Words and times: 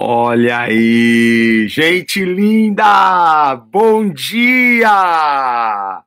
Olha 0.00 0.60
aí, 0.60 1.66
gente 1.66 2.24
linda! 2.24 3.56
Bom 3.56 4.08
dia! 4.08 6.04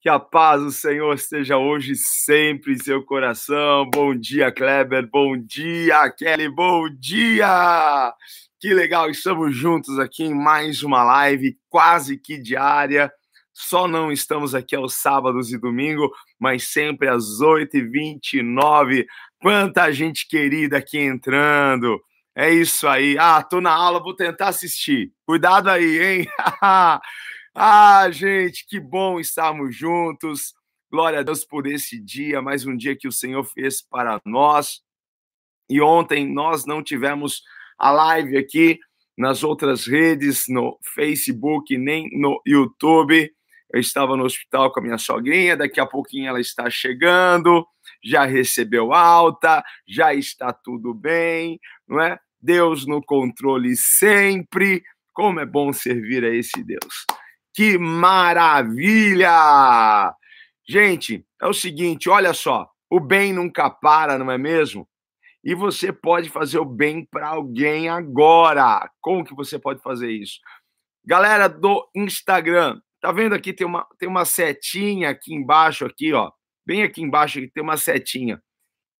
Que 0.00 0.08
a 0.08 0.20
paz 0.20 0.62
do 0.62 0.70
Senhor 0.70 1.12
esteja 1.14 1.58
hoje 1.58 1.96
sempre 1.96 2.74
em 2.74 2.78
seu 2.78 3.02
coração. 3.04 3.90
Bom 3.92 4.14
dia, 4.14 4.52
Kleber. 4.52 5.10
Bom 5.10 5.36
dia, 5.36 6.08
Kelly. 6.12 6.48
Bom 6.48 6.88
dia! 6.88 8.14
Que 8.60 8.72
legal, 8.72 9.10
estamos 9.10 9.52
juntos 9.52 9.98
aqui 9.98 10.22
em 10.22 10.34
mais 10.34 10.84
uma 10.84 11.02
live 11.02 11.58
quase 11.68 12.16
que 12.16 12.38
diária. 12.38 13.12
Só 13.52 13.88
não 13.88 14.12
estamos 14.12 14.54
aqui 14.54 14.76
aos 14.76 14.94
sábados 14.94 15.52
e 15.52 15.58
domingo, 15.58 16.08
mas 16.38 16.68
sempre 16.68 17.08
às 17.08 17.40
8h29. 17.40 19.06
Quanta 19.40 19.90
gente 19.90 20.28
querida 20.28 20.78
aqui 20.78 20.98
entrando. 20.98 22.00
É 22.38 22.54
isso 22.54 22.86
aí. 22.86 23.18
Ah, 23.18 23.42
tô 23.42 23.60
na 23.60 23.72
aula, 23.72 23.98
vou 24.00 24.14
tentar 24.14 24.50
assistir. 24.50 25.12
Cuidado 25.26 25.68
aí, 25.68 25.98
hein? 26.00 26.26
ah, 27.52 28.08
gente, 28.12 28.64
que 28.64 28.78
bom 28.78 29.18
estarmos 29.18 29.74
juntos. 29.74 30.54
Glória 30.88 31.18
a 31.18 31.22
Deus 31.24 31.44
por 31.44 31.66
esse 31.66 32.00
dia, 32.00 32.40
mais 32.40 32.64
um 32.64 32.76
dia 32.76 32.96
que 32.96 33.08
o 33.08 33.12
Senhor 33.12 33.42
fez 33.42 33.82
para 33.82 34.20
nós. 34.24 34.82
E 35.68 35.80
ontem 35.80 36.32
nós 36.32 36.64
não 36.64 36.80
tivemos 36.80 37.42
a 37.76 37.90
live 37.90 38.38
aqui 38.38 38.78
nas 39.16 39.42
outras 39.42 39.84
redes, 39.88 40.44
no 40.48 40.78
Facebook, 40.94 41.76
nem 41.76 42.08
no 42.20 42.40
YouTube. 42.46 43.32
Eu 43.74 43.80
estava 43.80 44.16
no 44.16 44.22
hospital 44.22 44.70
com 44.70 44.78
a 44.78 44.82
minha 44.84 44.98
sogrinha, 44.98 45.56
daqui 45.56 45.80
a 45.80 45.86
pouquinho 45.86 46.28
ela 46.28 46.40
está 46.40 46.70
chegando, 46.70 47.66
já 48.00 48.24
recebeu 48.24 48.92
alta, 48.92 49.60
já 49.88 50.14
está 50.14 50.52
tudo 50.52 50.94
bem, 50.94 51.58
não 51.88 52.00
é? 52.00 52.16
Deus 52.40 52.86
no 52.86 53.02
controle 53.02 53.76
sempre. 53.76 54.82
Como 55.12 55.40
é 55.40 55.46
bom 55.46 55.72
servir 55.72 56.24
a 56.24 56.34
esse 56.34 56.62
Deus. 56.62 57.04
Que 57.54 57.76
maravilha! 57.76 59.28
Gente, 60.68 61.24
é 61.40 61.46
o 61.46 61.52
seguinte, 61.52 62.08
olha 62.08 62.32
só, 62.32 62.70
o 62.90 63.00
bem 63.00 63.32
nunca 63.32 63.68
para, 63.70 64.16
não 64.18 64.30
é 64.30 64.38
mesmo? 64.38 64.88
E 65.42 65.54
você 65.54 65.92
pode 65.92 66.28
fazer 66.28 66.58
o 66.58 66.64
bem 66.64 67.04
para 67.04 67.28
alguém 67.28 67.88
agora. 67.88 68.88
Como 69.00 69.24
que 69.24 69.34
você 69.34 69.58
pode 69.58 69.80
fazer 69.82 70.10
isso? 70.10 70.38
Galera 71.04 71.48
do 71.48 71.88
Instagram, 71.96 72.80
tá 73.00 73.10
vendo 73.12 73.34
aqui 73.34 73.52
tem 73.52 73.66
uma 73.66 73.86
tem 73.98 74.08
uma 74.08 74.24
setinha 74.24 75.10
aqui 75.10 75.34
embaixo 75.34 75.86
aqui, 75.86 76.12
ó. 76.12 76.30
Bem 76.66 76.82
aqui 76.82 77.02
embaixo 77.02 77.38
aqui 77.38 77.48
tem 77.48 77.62
uma 77.62 77.76
setinha. 77.76 78.42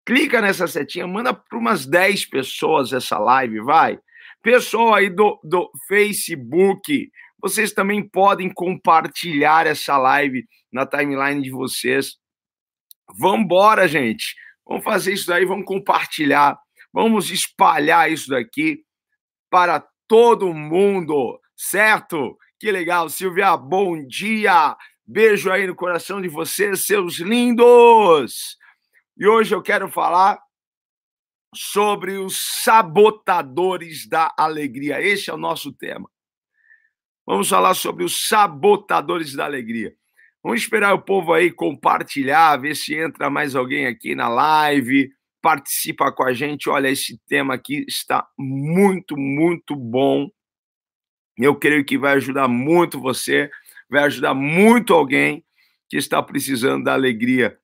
Clica 0.08 0.40
nessa 0.40 0.66
setinha, 0.66 1.06
manda 1.06 1.34
para 1.34 1.58
umas 1.58 1.84
10 1.84 2.30
pessoas 2.30 2.94
essa 2.94 3.18
live, 3.18 3.60
vai. 3.60 3.98
Pessoal 4.42 4.94
aí 4.94 5.10
do, 5.10 5.38
do 5.44 5.70
Facebook, 5.86 7.10
vocês 7.38 7.74
também 7.74 8.02
podem 8.08 8.48
compartilhar 8.48 9.66
essa 9.66 9.98
live 9.98 10.48
na 10.72 10.86
timeline 10.86 11.42
de 11.42 11.50
vocês. 11.50 12.16
Vambora, 13.18 13.86
gente. 13.86 14.34
Vamos 14.66 14.82
fazer 14.82 15.12
isso 15.12 15.26
daí, 15.26 15.44
vamos 15.44 15.66
compartilhar. 15.66 16.58
Vamos 16.90 17.30
espalhar 17.30 18.10
isso 18.10 18.30
daqui 18.30 18.78
para 19.50 19.86
todo 20.06 20.54
mundo, 20.54 21.38
certo? 21.54 22.34
Que 22.58 22.72
legal, 22.72 23.10
Silvia. 23.10 23.54
Bom 23.58 24.06
dia. 24.06 24.74
Beijo 25.06 25.50
aí 25.50 25.66
no 25.66 25.74
coração 25.74 26.22
de 26.22 26.28
vocês, 26.28 26.86
seus 26.86 27.18
lindos. 27.18 28.56
E 29.18 29.26
hoje 29.26 29.52
eu 29.52 29.60
quero 29.60 29.88
falar 29.88 30.40
sobre 31.52 32.18
os 32.18 32.62
sabotadores 32.62 34.08
da 34.08 34.32
alegria. 34.38 35.02
Esse 35.02 35.28
é 35.28 35.34
o 35.34 35.36
nosso 35.36 35.72
tema. 35.72 36.08
Vamos 37.26 37.48
falar 37.48 37.74
sobre 37.74 38.04
os 38.04 38.28
sabotadores 38.28 39.34
da 39.34 39.44
alegria. 39.44 39.92
Vamos 40.40 40.60
esperar 40.62 40.94
o 40.94 41.02
povo 41.02 41.32
aí 41.32 41.50
compartilhar, 41.50 42.56
ver 42.58 42.76
se 42.76 42.94
entra 42.94 43.28
mais 43.28 43.56
alguém 43.56 43.86
aqui 43.86 44.14
na 44.14 44.28
live, 44.28 45.12
participa 45.42 46.12
com 46.12 46.22
a 46.22 46.32
gente. 46.32 46.70
Olha, 46.70 46.88
esse 46.88 47.18
tema 47.26 47.54
aqui 47.54 47.84
está 47.88 48.24
muito, 48.38 49.16
muito 49.16 49.74
bom. 49.74 50.30
Eu 51.36 51.56
creio 51.56 51.84
que 51.84 51.98
vai 51.98 52.12
ajudar 52.12 52.46
muito 52.46 53.00
você, 53.00 53.50
vai 53.90 54.04
ajudar 54.04 54.32
muito 54.32 54.94
alguém 54.94 55.44
que 55.88 55.96
está 55.96 56.22
precisando 56.22 56.84
da 56.84 56.92
alegria 56.92 57.58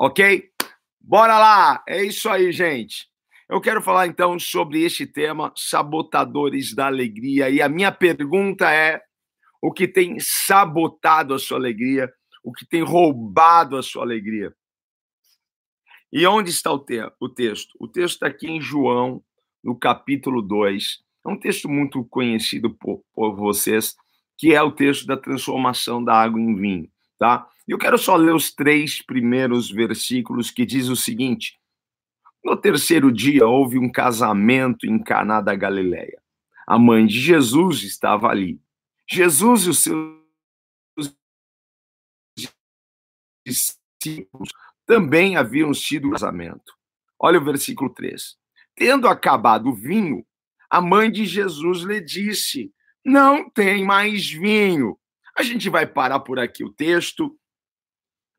ok? 0.00 0.50
Bora 0.98 1.38
lá! 1.38 1.84
É 1.86 2.02
isso 2.02 2.30
aí, 2.30 2.50
gente. 2.50 3.06
Eu 3.48 3.60
quero 3.60 3.82
falar 3.82 4.06
então 4.06 4.38
sobre 4.38 4.82
este 4.82 5.06
tema, 5.06 5.52
sabotadores 5.54 6.74
da 6.74 6.86
alegria. 6.86 7.50
E 7.50 7.60
a 7.60 7.68
minha 7.68 7.92
pergunta 7.92 8.72
é: 8.72 9.02
o 9.60 9.70
que 9.70 9.86
tem 9.86 10.16
sabotado 10.18 11.34
a 11.34 11.38
sua 11.38 11.58
alegria? 11.58 12.10
O 12.42 12.52
que 12.52 12.64
tem 12.64 12.82
roubado 12.82 13.76
a 13.76 13.82
sua 13.82 14.02
alegria? 14.02 14.54
E 16.10 16.26
onde 16.26 16.48
está 16.48 16.72
o, 16.72 16.78
te 16.78 16.98
o 17.20 17.28
texto? 17.28 17.76
O 17.78 17.86
texto 17.86 18.14
está 18.14 18.26
aqui 18.28 18.48
em 18.50 18.60
João, 18.60 19.22
no 19.62 19.78
capítulo 19.78 20.40
2. 20.40 21.00
É 21.26 21.28
um 21.28 21.38
texto 21.38 21.68
muito 21.68 22.02
conhecido 22.04 22.70
por, 22.70 23.04
por 23.12 23.36
vocês, 23.36 23.94
que 24.38 24.54
é 24.54 24.62
o 24.62 24.72
texto 24.72 25.06
da 25.06 25.16
transformação 25.16 26.02
da 26.02 26.14
água 26.14 26.40
em 26.40 26.54
vinho, 26.54 26.90
tá? 27.18 27.46
Eu 27.70 27.78
quero 27.78 27.96
só 27.96 28.16
ler 28.16 28.34
os 28.34 28.52
três 28.52 29.00
primeiros 29.00 29.70
versículos 29.70 30.50
que 30.50 30.66
diz 30.66 30.88
o 30.88 30.96
seguinte: 30.96 31.56
No 32.44 32.56
terceiro 32.56 33.12
dia 33.12 33.46
houve 33.46 33.78
um 33.78 33.88
casamento 33.88 34.88
em 34.88 35.00
Caná 35.00 35.40
da 35.40 35.54
Galileia. 35.54 36.20
A 36.66 36.76
mãe 36.76 37.06
de 37.06 37.20
Jesus 37.20 37.84
estava 37.84 38.26
ali. 38.26 38.60
Jesus 39.08 39.66
e 39.66 39.70
os 39.70 39.78
seus 39.78 41.14
discípulos 43.46 44.50
também 44.84 45.36
haviam 45.36 45.72
sido 45.72 46.10
casamento. 46.10 46.76
Olha 47.20 47.38
o 47.38 47.44
versículo 47.44 47.88
3. 47.88 48.36
Tendo 48.74 49.06
acabado 49.06 49.68
o 49.68 49.74
vinho, 49.74 50.26
a 50.68 50.80
mãe 50.80 51.08
de 51.08 51.24
Jesus 51.24 51.82
lhe 51.82 52.00
disse: 52.00 52.74
Não 53.04 53.48
tem 53.48 53.84
mais 53.84 54.28
vinho. 54.28 54.98
A 55.38 55.44
gente 55.44 55.70
vai 55.70 55.86
parar 55.86 56.18
por 56.18 56.40
aqui 56.40 56.64
o 56.64 56.72
texto 56.72 57.39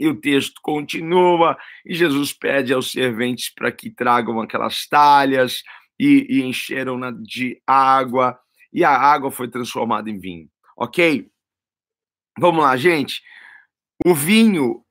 e 0.01 0.07
o 0.07 0.19
texto 0.19 0.59
continua, 0.63 1.56
e 1.85 1.94
Jesus 1.94 2.34
pede 2.34 2.73
aos 2.73 2.91
serventes 2.91 3.53
para 3.53 3.72
que 3.72 3.88
tragam 3.88 4.41
aquelas 4.41 4.88
talhas 4.88 5.62
e, 6.00 6.25
e 6.28 6.41
encheram 6.41 7.00
de 7.22 7.62
água, 7.67 8.39
e 8.73 8.84
a 8.84 8.89
água 8.89 9.29
foi 9.29 9.47
transformada 9.47 10.09
em 10.09 10.17
vinho. 10.17 10.50
Ok? 10.75 11.29
Vamos 12.39 12.63
lá, 12.63 12.75
gente. 12.78 13.22
O 14.03 14.16
vinho 14.16 14.84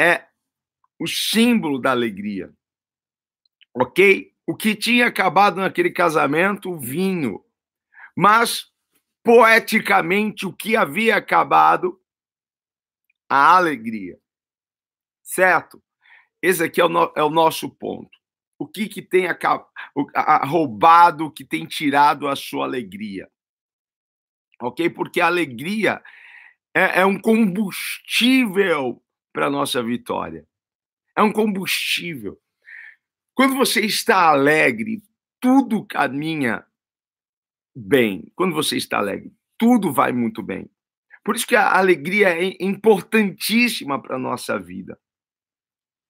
é 0.00 0.24
o 0.98 1.06
símbolo 1.06 1.78
da 1.78 1.90
alegria. 1.90 2.50
Ok? 3.74 4.32
O 4.46 4.56
que 4.56 4.74
tinha 4.74 5.08
acabado 5.08 5.60
naquele 5.60 5.90
casamento, 5.90 6.70
o 6.70 6.78
vinho. 6.78 7.44
Mas, 8.16 8.64
poeticamente, 9.22 10.46
o 10.46 10.54
que 10.54 10.74
havia 10.74 11.16
acabado, 11.16 12.00
a 13.28 13.56
alegria 13.56 14.21
certo? 15.32 15.82
Esse 16.42 16.64
aqui 16.64 16.80
é 16.80 16.84
o, 16.84 16.88
no, 16.88 17.12
é 17.16 17.22
o 17.22 17.30
nosso 17.30 17.70
ponto. 17.70 18.10
O 18.58 18.66
que, 18.66 18.88
que 18.88 19.02
tem 19.02 19.26
a, 19.26 19.36
a, 20.14 20.46
roubado, 20.46 21.32
que 21.32 21.44
tem 21.44 21.66
tirado 21.66 22.28
a 22.28 22.36
sua 22.36 22.64
alegria? 22.64 23.28
Ok? 24.60 24.90
Porque 24.90 25.20
a 25.20 25.26
alegria 25.26 26.02
é, 26.74 27.00
é 27.00 27.06
um 27.06 27.18
combustível 27.20 29.02
para 29.32 29.46
a 29.46 29.50
nossa 29.50 29.82
vitória. 29.82 30.46
É 31.16 31.22
um 31.22 31.32
combustível. 31.32 32.38
Quando 33.34 33.56
você 33.56 33.80
está 33.80 34.28
alegre, 34.28 35.02
tudo 35.40 35.84
caminha 35.86 36.64
bem. 37.74 38.30
Quando 38.36 38.54
você 38.54 38.76
está 38.76 38.98
alegre, 38.98 39.32
tudo 39.58 39.92
vai 39.92 40.12
muito 40.12 40.42
bem. 40.42 40.70
Por 41.24 41.36
isso 41.36 41.46
que 41.46 41.56
a 41.56 41.76
alegria 41.76 42.28
é 42.28 42.56
importantíssima 42.60 44.00
para 44.00 44.16
a 44.16 44.18
nossa 44.18 44.58
vida. 44.58 44.98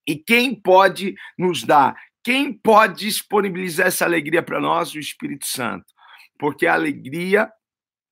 E 0.07 0.17
quem 0.17 0.55
pode 0.55 1.15
nos 1.39 1.63
dar? 1.63 1.97
Quem 2.23 2.53
pode 2.53 3.05
disponibilizar 3.07 3.87
essa 3.87 4.05
alegria 4.05 4.43
para 4.43 4.61
nós? 4.61 4.95
O 4.95 4.99
Espírito 4.99 5.47
Santo. 5.47 5.87
Porque 6.39 6.67
a 6.67 6.75
alegria 6.75 7.51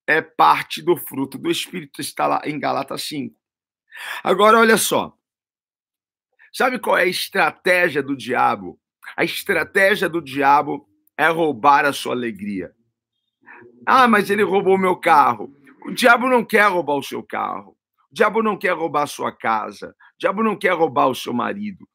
é 0.06 0.20
parte 0.20 0.82
do 0.82 0.96
fruto 0.96 1.38
do 1.38 1.50
Espírito, 1.50 2.00
está 2.00 2.26
lá 2.26 2.42
em 2.44 2.58
Galatas 2.58 3.02
5. 3.02 3.34
Agora, 4.22 4.58
olha 4.58 4.76
só. 4.76 5.14
Sabe 6.52 6.78
qual 6.78 6.98
é 6.98 7.02
a 7.02 7.06
estratégia 7.06 8.02
do 8.02 8.16
diabo? 8.16 8.80
A 9.16 9.24
estratégia 9.24 10.08
do 10.08 10.20
diabo 10.20 10.88
é 11.16 11.28
roubar 11.28 11.84
a 11.84 11.92
sua 11.92 12.12
alegria. 12.12 12.72
Ah, 13.86 14.08
mas 14.08 14.30
ele 14.30 14.42
roubou 14.42 14.76
meu 14.76 14.96
carro. 14.96 15.54
O 15.84 15.92
diabo 15.92 16.28
não 16.28 16.44
quer 16.44 16.68
roubar 16.68 16.96
o 16.96 17.02
seu 17.02 17.22
carro. 17.22 17.76
Diabo 18.12 18.42
não 18.42 18.56
quer 18.56 18.72
roubar 18.72 19.02
a 19.02 19.06
sua 19.06 19.30
casa. 19.30 19.94
Diabo 20.18 20.42
não 20.42 20.56
quer 20.56 20.72
roubar 20.72 21.08
o 21.08 21.14
seu 21.14 21.32
marido. 21.32 21.88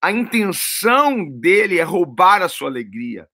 A 0.00 0.12
intenção 0.12 1.28
dele 1.28 1.78
é 1.78 1.82
roubar 1.82 2.42
a 2.42 2.48
sua 2.48 2.68
alegria. 2.68 3.28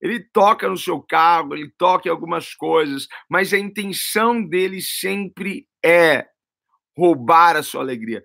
Ele 0.00 0.20
toca 0.20 0.68
no 0.68 0.76
seu 0.76 1.00
carro, 1.00 1.54
ele 1.54 1.70
toca 1.76 2.08
em 2.08 2.10
algumas 2.10 2.54
coisas, 2.54 3.06
mas 3.28 3.52
a 3.52 3.58
intenção 3.58 4.42
dele 4.42 4.80
sempre 4.80 5.66
é 5.84 6.26
roubar 6.96 7.56
a 7.56 7.62
sua 7.62 7.82
alegria. 7.82 8.22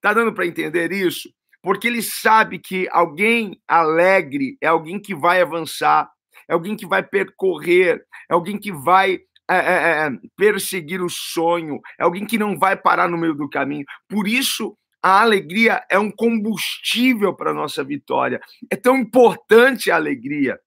Tá 0.00 0.12
dando 0.12 0.34
para 0.34 0.46
entender 0.46 0.92
isso? 0.92 1.30
Porque 1.62 1.88
ele 1.88 2.02
sabe 2.02 2.58
que 2.58 2.86
alguém 2.90 3.58
alegre 3.66 4.58
é 4.60 4.66
alguém 4.66 5.00
que 5.00 5.14
vai 5.14 5.40
avançar, 5.40 6.10
é 6.48 6.52
alguém 6.52 6.76
que 6.76 6.86
vai 6.86 7.02
percorrer, 7.02 8.04
é 8.30 8.34
alguém 8.34 8.58
que 8.58 8.70
vai 8.70 9.20
é, 9.50 9.56
é, 9.56 10.06
é, 10.06 10.10
perseguir 10.36 11.02
o 11.02 11.10
sonho, 11.10 11.80
é 11.98 12.04
alguém 12.04 12.26
que 12.26 12.38
não 12.38 12.58
vai 12.58 12.76
parar 12.76 13.08
no 13.08 13.18
meio 13.18 13.34
do 13.34 13.48
caminho. 13.48 13.84
Por 14.08 14.26
isso, 14.26 14.76
a 15.02 15.20
alegria 15.20 15.84
é 15.90 15.98
um 15.98 16.10
combustível 16.10 17.34
para 17.34 17.50
a 17.50 17.54
nossa 17.54 17.84
vitória. 17.84 18.40
É 18.70 18.76
tão 18.76 18.96
importante 18.96 19.90
a 19.90 19.96
alegria. 19.96 20.58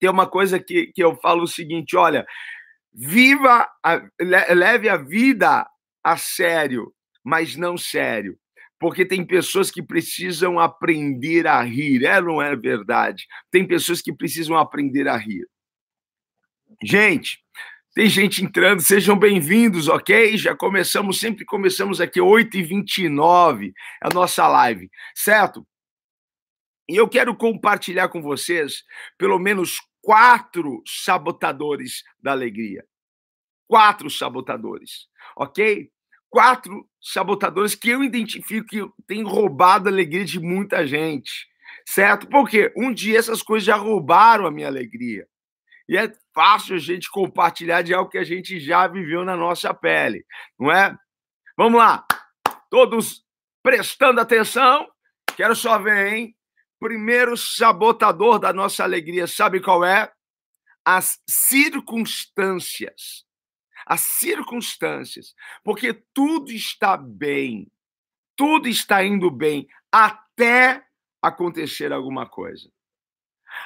Tem 0.00 0.08
uma 0.08 0.26
coisa 0.26 0.58
que, 0.58 0.86
que 0.86 1.02
eu 1.02 1.16
falo 1.16 1.42
o 1.42 1.48
seguinte: 1.48 1.96
olha, 1.96 2.26
viva, 2.92 3.68
a, 3.84 4.02
leve 4.20 4.88
a 4.88 4.96
vida 4.96 5.66
a 6.02 6.16
sério, 6.16 6.92
mas 7.22 7.56
não 7.56 7.76
sério 7.76 8.38
porque 8.82 9.06
tem 9.06 9.24
pessoas 9.24 9.70
que 9.70 9.80
precisam 9.80 10.58
aprender 10.58 11.46
a 11.46 11.62
rir. 11.62 12.04
É, 12.04 12.20
não 12.20 12.42
é 12.42 12.56
verdade? 12.56 13.28
Tem 13.48 13.64
pessoas 13.64 14.02
que 14.02 14.12
precisam 14.12 14.56
aprender 14.56 15.06
a 15.06 15.16
rir. 15.16 15.46
Gente, 16.82 17.38
tem 17.94 18.08
gente 18.08 18.44
entrando, 18.44 18.80
sejam 18.80 19.18
bem-vindos, 19.18 19.88
ok? 19.88 20.36
Já 20.36 20.56
começamos, 20.56 21.18
sempre 21.18 21.44
começamos 21.44 22.00
aqui 22.00 22.20
8h29, 22.20 23.72
a 24.00 24.08
nossa 24.08 24.46
live, 24.48 24.90
certo? 25.14 25.66
E 26.88 26.96
eu 26.96 27.08
quero 27.08 27.34
compartilhar 27.36 28.08
com 28.08 28.20
vocês 28.22 28.82
pelo 29.18 29.38
menos 29.38 29.76
quatro 30.00 30.82
sabotadores 30.86 32.02
da 32.20 32.32
alegria. 32.32 32.84
Quatro 33.68 34.10
sabotadores, 34.10 35.08
ok? 35.36 35.90
quatro 36.32 36.88
sabotadores 36.98 37.74
que 37.74 37.90
eu 37.90 38.02
identifico 38.02 38.66
que 38.66 38.90
têm 39.06 39.22
roubado 39.22 39.86
a 39.86 39.92
alegria 39.92 40.24
de 40.24 40.40
muita 40.40 40.86
gente, 40.86 41.46
certo? 41.86 42.26
Porque 42.26 42.72
um 42.74 42.90
dia 42.90 43.18
essas 43.18 43.42
coisas 43.42 43.66
já 43.66 43.76
roubaram 43.76 44.46
a 44.46 44.50
minha 44.50 44.66
alegria. 44.66 45.28
E 45.86 45.94
é 45.94 46.10
fácil 46.34 46.76
a 46.76 46.78
gente 46.78 47.10
compartilhar 47.10 47.82
de 47.82 47.94
algo 47.94 48.10
que 48.10 48.18
a 48.18 48.24
gente 48.24 48.58
já 48.60 48.86
viveu 48.86 49.24
na 49.24 49.36
nossa 49.36 49.72
pele, 49.74 50.24
não 50.58 50.70
é? 50.70 50.96
Vamos 51.56 51.78
lá, 51.78 52.04
todos 52.70 53.24
prestando 53.62 54.20
atenção. 54.20 54.88
Quero 55.36 55.54
só 55.54 55.78
ver, 55.78 56.12
hein? 56.12 56.36
Primeiro 56.80 57.36
sabotador 57.36 58.38
da 58.38 58.52
nossa 58.52 58.82
alegria, 58.82 59.26
sabe 59.26 59.60
qual 59.60 59.84
é? 59.84 60.10
As 60.84 61.20
circunstâncias 61.28 63.24
as 63.86 64.00
circunstâncias, 64.00 65.34
porque 65.64 65.92
tudo 66.14 66.50
está 66.52 66.96
bem, 66.96 67.70
tudo 68.36 68.68
está 68.68 69.04
indo 69.04 69.30
bem 69.30 69.66
até 69.90 70.84
acontecer 71.20 71.92
alguma 71.92 72.28
coisa. 72.28 72.70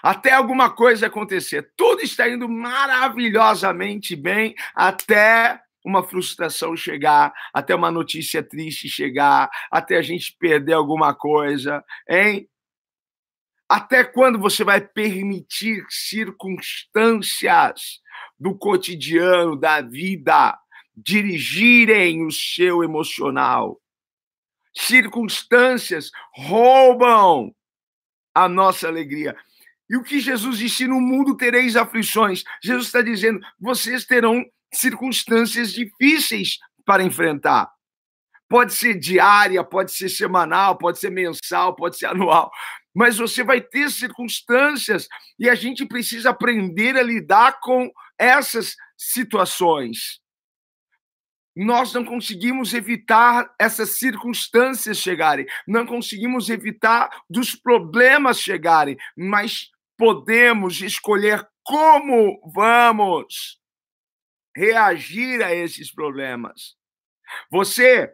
Até 0.02 0.32
alguma 0.32 0.70
coisa 0.70 1.06
acontecer. 1.06 1.70
Tudo 1.76 2.02
está 2.02 2.28
indo 2.28 2.48
maravilhosamente 2.48 4.16
bem 4.16 4.54
até 4.74 5.60
uma 5.84 6.02
frustração 6.02 6.76
chegar, 6.76 7.32
até 7.54 7.74
uma 7.74 7.92
notícia 7.92 8.42
triste 8.42 8.88
chegar, 8.88 9.48
até 9.70 9.96
a 9.96 10.02
gente 10.02 10.36
perder 10.38 10.72
alguma 10.72 11.14
coisa, 11.14 11.84
hein? 12.08 12.48
Até 13.68 14.04
quando 14.04 14.38
você 14.38 14.64
vai 14.64 14.80
permitir 14.80 15.84
circunstâncias 15.88 18.00
do 18.38 18.56
cotidiano, 18.56 19.56
da 19.56 19.80
vida, 19.80 20.56
dirigirem 20.96 22.24
o 22.24 22.30
seu 22.30 22.82
emocional. 22.82 23.80
Circunstâncias 24.74 26.10
roubam 26.32 27.54
a 28.34 28.48
nossa 28.48 28.88
alegria. 28.88 29.36
E 29.88 29.96
o 29.96 30.02
que 30.02 30.20
Jesus 30.20 30.58
disse: 30.58 30.86
no 30.86 31.00
mundo 31.00 31.36
tereis 31.36 31.76
aflições. 31.76 32.42
Jesus 32.62 32.86
está 32.86 33.02
dizendo: 33.02 33.40
vocês 33.58 34.04
terão 34.04 34.44
circunstâncias 34.72 35.72
difíceis 35.72 36.58
para 36.84 37.02
enfrentar. 37.02 37.70
Pode 38.48 38.74
ser 38.74 38.98
diária, 38.98 39.64
pode 39.64 39.92
ser 39.92 40.08
semanal, 40.08 40.78
pode 40.78 40.98
ser 41.00 41.10
mensal, 41.10 41.74
pode 41.74 41.98
ser 41.98 42.06
anual, 42.06 42.50
mas 42.94 43.18
você 43.18 43.42
vai 43.42 43.60
ter 43.60 43.90
circunstâncias 43.90 45.08
e 45.38 45.50
a 45.50 45.54
gente 45.54 45.84
precisa 45.84 46.30
aprender 46.30 46.96
a 46.96 47.02
lidar 47.02 47.58
com 47.60 47.90
essas 48.16 48.76
situações. 48.96 50.20
Nós 51.56 51.92
não 51.92 52.04
conseguimos 52.04 52.72
evitar 52.74 53.52
essas 53.58 53.98
circunstâncias 53.98 54.98
chegarem, 54.98 55.46
não 55.66 55.86
conseguimos 55.86 56.50
evitar 56.50 57.10
dos 57.28 57.54
problemas 57.54 58.38
chegarem, 58.38 58.96
mas 59.16 59.70
podemos 59.96 60.80
escolher 60.80 61.46
como 61.62 62.40
vamos 62.54 63.60
reagir 64.56 65.42
a 65.42 65.54
esses 65.54 65.92
problemas. 65.92 66.76
Você 67.50 68.12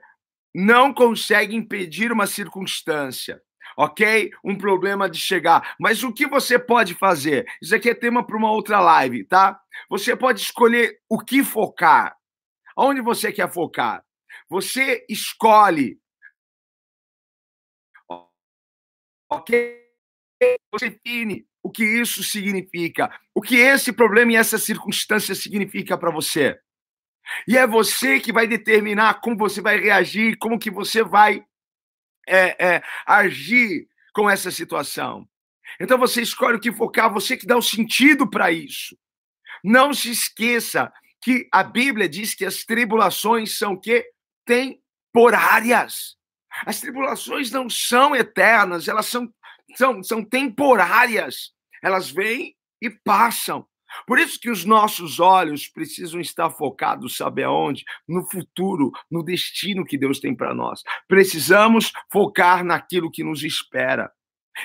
não 0.55 0.93
consegue 0.93 1.55
impedir 1.55 2.11
uma 2.11 2.27
circunstância, 2.27 3.43
ok? 3.77 4.31
Um 4.45 4.57
problema 4.57 5.09
de 5.09 5.19
chegar. 5.19 5.77
Mas 5.79 6.03
o 6.03 6.13
que 6.13 6.27
você 6.27 6.59
pode 6.59 6.95
fazer? 6.95 7.47
Isso 7.61 7.75
aqui 7.75 7.91
é 7.91 7.95
tema 7.95 8.27
para 8.27 8.37
uma 8.37 8.51
outra 8.51 8.81
live, 8.81 9.25
tá? 9.25 9.61
Você 9.89 10.17
pode 10.17 10.41
escolher 10.41 11.01
o 11.09 11.19
que 11.19 11.45
focar. 11.45 12.17
Onde 12.77 13.01
você 13.01 13.33
quer 13.33 13.53
focar? 13.53 14.05
Você 14.49 15.05
escolhe. 15.09 16.01
Ok? 19.31 19.83
Você 20.73 20.91
define 20.91 21.47
o 21.63 21.71
que 21.71 21.85
isso 21.85 22.23
significa, 22.23 23.11
o 23.35 23.41
que 23.41 23.57
esse 23.57 23.93
problema 23.93 24.33
e 24.33 24.37
essa 24.37 24.59
circunstância 24.59 25.35
significa 25.35 25.97
para 25.97 26.11
você. 26.11 26.59
E 27.47 27.57
é 27.57 27.67
você 27.67 28.19
que 28.19 28.33
vai 28.33 28.47
determinar 28.47 29.21
como 29.21 29.37
você 29.37 29.61
vai 29.61 29.79
reagir, 29.79 30.37
como 30.39 30.59
que 30.59 30.71
você 30.71 31.05
vai 31.05 31.45
é, 32.27 32.75
é, 32.75 32.83
agir 33.07 33.87
com 34.13 34.29
essa 34.29 34.51
situação. 34.51 35.27
Então 35.81 35.99
você 35.99 36.21
escolhe 36.21 36.57
o 36.57 36.61
que 36.61 36.73
focar, 36.73 37.13
você 37.13 37.37
que 37.37 37.47
dá 37.47 37.57
o 37.57 37.63
sentido 37.63 38.29
para 38.29 38.51
isso. 38.51 38.97
Não 39.63 39.95
se 39.95 40.11
esqueça 40.11 40.93
que 41.21 41.49
a 41.53 41.63
Bíblia 41.63 42.09
diz 42.09 42.35
que 42.35 42.45
as 42.45 42.65
tribulações 42.65 43.57
são 43.57 43.79
que 43.79 44.05
temporárias. 44.45 46.17
As 46.67 46.81
tribulações 46.81 47.51
não 47.51 47.71
são 47.71 48.15
eternas, 48.15 48.89
elas 48.89 49.07
são, 49.07 49.33
são, 49.75 50.03
são 50.03 50.25
temporárias. 50.25 51.53
Elas 51.83 52.11
vêm 52.11 52.55
e 52.81 52.91
passam. 52.91 53.67
Por 54.07 54.19
isso 54.19 54.41
que 54.41 54.51
os 54.51 54.65
nossos 54.65 55.21
olhos 55.21 55.69
precisam 55.69 56.21
estar 56.21 56.51
focados, 56.51 57.17
sabe 57.17 57.43
aonde? 57.43 57.85
No 58.09 58.29
futuro, 58.31 58.91
no 59.11 59.23
destino 59.23 59.85
que 59.85 59.99
Deus 59.99 60.19
tem 60.19 60.35
para 60.35 60.55
nós. 60.55 60.83
Precisamos 61.07 61.93
focar 62.11 62.65
naquilo 62.65 63.11
que 63.11 63.23
nos 63.23 63.43
espera. 63.43 64.11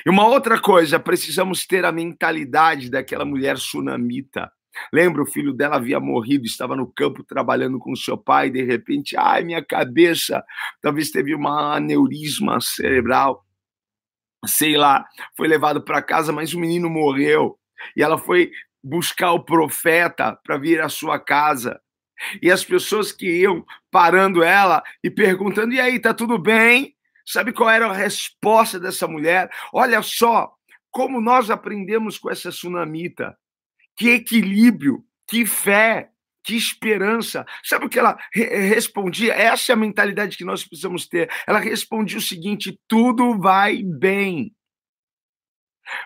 E 0.05 0.09
uma 0.09 0.27
outra 0.27 0.59
coisa, 0.59 0.99
precisamos 0.99 1.65
ter 1.65 1.85
a 1.85 1.91
mentalidade 1.91 2.89
daquela 2.89 3.25
mulher 3.25 3.57
sunamita. 3.57 4.51
Lembra, 4.93 5.23
o 5.23 5.25
filho 5.25 5.53
dela 5.53 5.77
havia 5.77 5.99
morrido, 5.99 6.45
estava 6.45 6.75
no 6.75 6.91
campo 6.91 7.23
trabalhando 7.23 7.79
com 7.79 7.95
seu 7.95 8.17
pai, 8.17 8.47
e 8.47 8.51
de 8.51 8.63
repente, 8.63 9.17
ai, 9.17 9.43
minha 9.43 9.63
cabeça, 9.63 10.43
talvez 10.81 11.09
teve 11.09 11.33
uma 11.33 11.75
aneurisma 11.75 12.59
cerebral, 12.61 13.43
sei 14.47 14.77
lá, 14.77 15.05
foi 15.35 15.47
levado 15.47 15.81
para 15.83 16.01
casa, 16.01 16.31
mas 16.31 16.53
o 16.53 16.59
menino 16.59 16.89
morreu. 16.89 17.57
E 17.95 18.01
ela 18.01 18.17
foi 18.17 18.51
buscar 18.83 19.33
o 19.33 19.43
profeta 19.43 20.37
para 20.43 20.57
vir 20.57 20.81
à 20.81 20.89
sua 20.89 21.19
casa. 21.19 21.79
E 22.41 22.49
as 22.49 22.63
pessoas 22.63 23.11
que 23.11 23.27
iam 23.27 23.63
parando 23.91 24.43
ela 24.43 24.81
e 25.03 25.09
perguntando: 25.09 25.73
e 25.73 25.79
aí, 25.79 25.99
tá 25.99 26.13
tudo 26.13 26.37
bem? 26.37 26.95
Sabe 27.25 27.51
qual 27.51 27.69
era 27.69 27.87
a 27.87 27.93
resposta 27.93 28.79
dessa 28.79 29.07
mulher? 29.07 29.49
Olha 29.73 30.01
só 30.01 30.51
como 30.89 31.21
nós 31.21 31.51
aprendemos 31.51 32.17
com 32.17 32.31
essa 32.31 32.51
sunamita. 32.51 33.37
Que 33.95 34.11
equilíbrio, 34.11 35.03
que 35.27 35.45
fé, 35.45 36.09
que 36.47 36.55
esperança. 36.55 37.45
Sabe 37.61 37.85
o 37.85 37.89
que 37.89 37.99
ela 37.99 38.17
re 38.33 38.45
respondia? 38.69 39.33
Essa 39.33 39.73
é 39.73 39.73
a 39.73 39.77
mentalidade 39.77 40.37
que 40.37 40.45
nós 40.45 40.63
precisamos 40.63 41.05
ter. 41.05 41.29
Ela 41.45 41.59
respondia 41.59 42.17
o 42.17 42.21
seguinte: 42.21 42.79
tudo 42.87 43.37
vai 43.37 43.83
bem. 43.83 44.55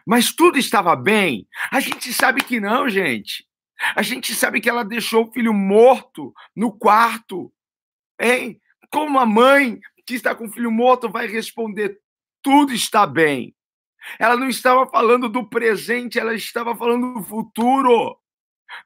Mas 0.04 0.34
tudo 0.34 0.58
estava 0.58 0.96
bem? 0.96 1.48
A 1.72 1.80
gente 1.80 2.12
sabe 2.12 2.44
que 2.44 2.60
não, 2.60 2.90
gente. 2.90 3.48
A 3.96 4.02
gente 4.02 4.34
sabe 4.34 4.60
que 4.60 4.70
ela 4.70 4.84
deixou 4.84 5.28
o 5.28 5.32
filho 5.32 5.54
morto 5.54 6.34
no 6.56 6.72
quarto. 6.76 7.54
Hein? 8.20 8.60
Como 8.92 9.20
a 9.20 9.28
mãe 9.28 9.80
que 10.08 10.16
está 10.16 10.34
com 10.34 10.48
o 10.48 10.52
filho 10.52 10.72
morto 10.72 11.08
vai 11.08 11.28
responder: 11.28 12.00
tudo 12.42 12.74
está 12.74 13.06
bem? 13.06 13.56
Ela 14.18 14.36
não 14.36 14.50
estava 14.50 14.88
falando 14.88 15.30
do 15.30 15.48
presente, 15.48 16.18
ela 16.18 16.34
estava 16.34 16.76
falando 16.76 17.14
do 17.14 17.24
futuro. 17.24 18.18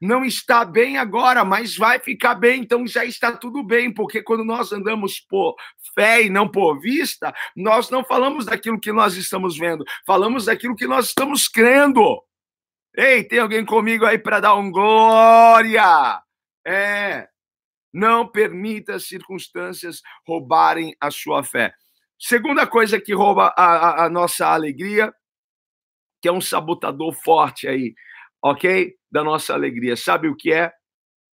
Não 0.02 0.24
está 0.26 0.66
bem 0.66 0.98
agora, 0.98 1.44
mas 1.44 1.76
vai 1.76 2.00
ficar 2.00 2.36
bem, 2.36 2.62
então 2.62 2.86
já 2.88 3.06
está 3.06 3.32
tudo 3.32 3.64
bem, 3.64 3.94
porque 3.94 4.22
quando 4.22 4.44
nós 4.44 4.72
andamos 4.72 5.20
por 5.20 5.56
fé 5.94 6.24
e 6.24 6.30
não 6.30 6.50
por 6.50 6.80
vista, 6.80 7.34
nós 7.56 7.90
não 7.90 8.04
falamos 8.04 8.46
daquilo 8.46 8.80
que 8.80 8.92
nós 8.92 9.16
estamos 9.16 9.58
vendo, 9.58 9.84
falamos 10.06 10.46
daquilo 10.46 10.76
que 10.76 10.88
nós 10.88 11.08
estamos 11.08 11.48
crendo. 11.48 12.22
Ei, 12.96 13.24
tem 13.24 13.40
alguém 13.40 13.66
comigo 13.66 14.06
aí 14.06 14.18
para 14.18 14.40
dar 14.40 14.56
um 14.56 14.72
glória? 14.72 16.22
É. 16.66 17.28
Não 17.94 18.28
permita 18.28 18.96
as 18.96 19.08
circunstâncias 19.08 20.02
roubarem 20.26 20.96
a 21.00 21.12
sua 21.12 21.44
fé. 21.44 21.74
Segunda 22.18 22.66
coisa 22.66 23.00
que 23.00 23.14
rouba 23.14 23.54
a, 23.58 23.66
a, 23.66 24.06
a 24.06 24.10
nossa 24.10 24.48
alegria, 24.48 25.14
que 26.22 26.28
é 26.28 26.32
um 26.32 26.42
sabotador 26.42 27.14
forte 27.14 27.68
aí, 27.68 27.94
ok? 28.46 28.96
Da 29.12 29.24
nossa 29.24 29.56
alegria. 29.56 29.98
Sabe 29.98 30.28
o 30.28 30.36
que 30.36 30.54
é? 30.54 30.72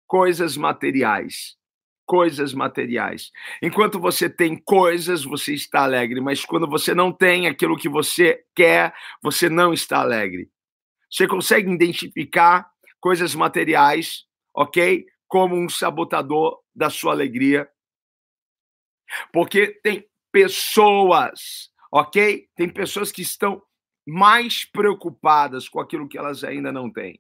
Coisas 0.06 0.56
materiais. 0.56 1.58
Coisas 2.06 2.54
materiais. 2.54 3.32
Enquanto 3.64 4.00
você 4.00 4.30
tem 4.30 4.56
coisas, 4.56 5.24
você 5.24 5.56
está 5.56 5.82
alegre, 5.84 6.22
mas 6.22 6.46
quando 6.46 6.70
você 6.70 6.94
não 6.94 7.12
tem 7.12 7.48
aquilo 7.48 7.76
que 7.76 7.90
você 7.90 8.44
quer, 8.56 8.94
você 9.24 9.50
não 9.50 9.74
está 9.74 10.02
alegre. 10.02 10.52
Você 11.10 11.28
consegue 11.28 11.72
identificar 11.72 12.70
coisas 13.00 13.34
materiais, 13.34 14.26
ok? 14.54 15.04
Como 15.28 15.56
um 15.56 15.68
sabotador 15.68 16.60
da 16.76 16.92
sua 16.92 17.14
alegria. 17.14 17.68
Porque 19.34 19.80
tem 19.82 20.08
pessoas, 20.32 21.72
ok? 21.92 22.48
Tem 22.56 22.70
pessoas 22.70 23.12
que 23.12 23.24
estão 23.24 23.60
mais 24.10 24.66
preocupadas 24.66 25.70
com 25.70 25.80
aquilo 25.80 26.08
que 26.08 26.18
elas 26.18 26.44
ainda 26.44 26.72
não 26.72 26.92
têm. 26.92 27.20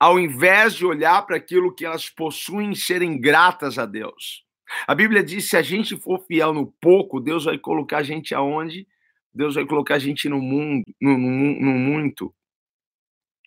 Ao 0.00 0.18
invés 0.18 0.74
de 0.74 0.86
olhar 0.86 1.22
para 1.26 1.36
aquilo 1.36 1.74
que 1.74 1.84
elas 1.84 2.08
possuem 2.08 2.72
e 2.72 2.76
serem 2.76 3.20
gratas 3.20 3.78
a 3.78 3.86
Deus. 3.86 4.44
A 4.86 4.94
Bíblia 4.94 5.22
diz: 5.22 5.48
se 5.48 5.56
a 5.56 5.62
gente 5.62 5.96
for 5.96 6.24
fiel 6.26 6.52
no 6.52 6.66
pouco, 6.80 7.20
Deus 7.20 7.44
vai 7.44 7.58
colocar 7.58 7.98
a 7.98 8.02
gente 8.02 8.34
aonde? 8.34 8.86
Deus 9.32 9.54
vai 9.54 9.66
colocar 9.66 9.96
a 9.96 9.98
gente 9.98 10.28
no 10.28 10.40
mundo, 10.40 10.84
no, 11.00 11.16
no, 11.16 11.60
no 11.60 11.78
muito. 11.78 12.34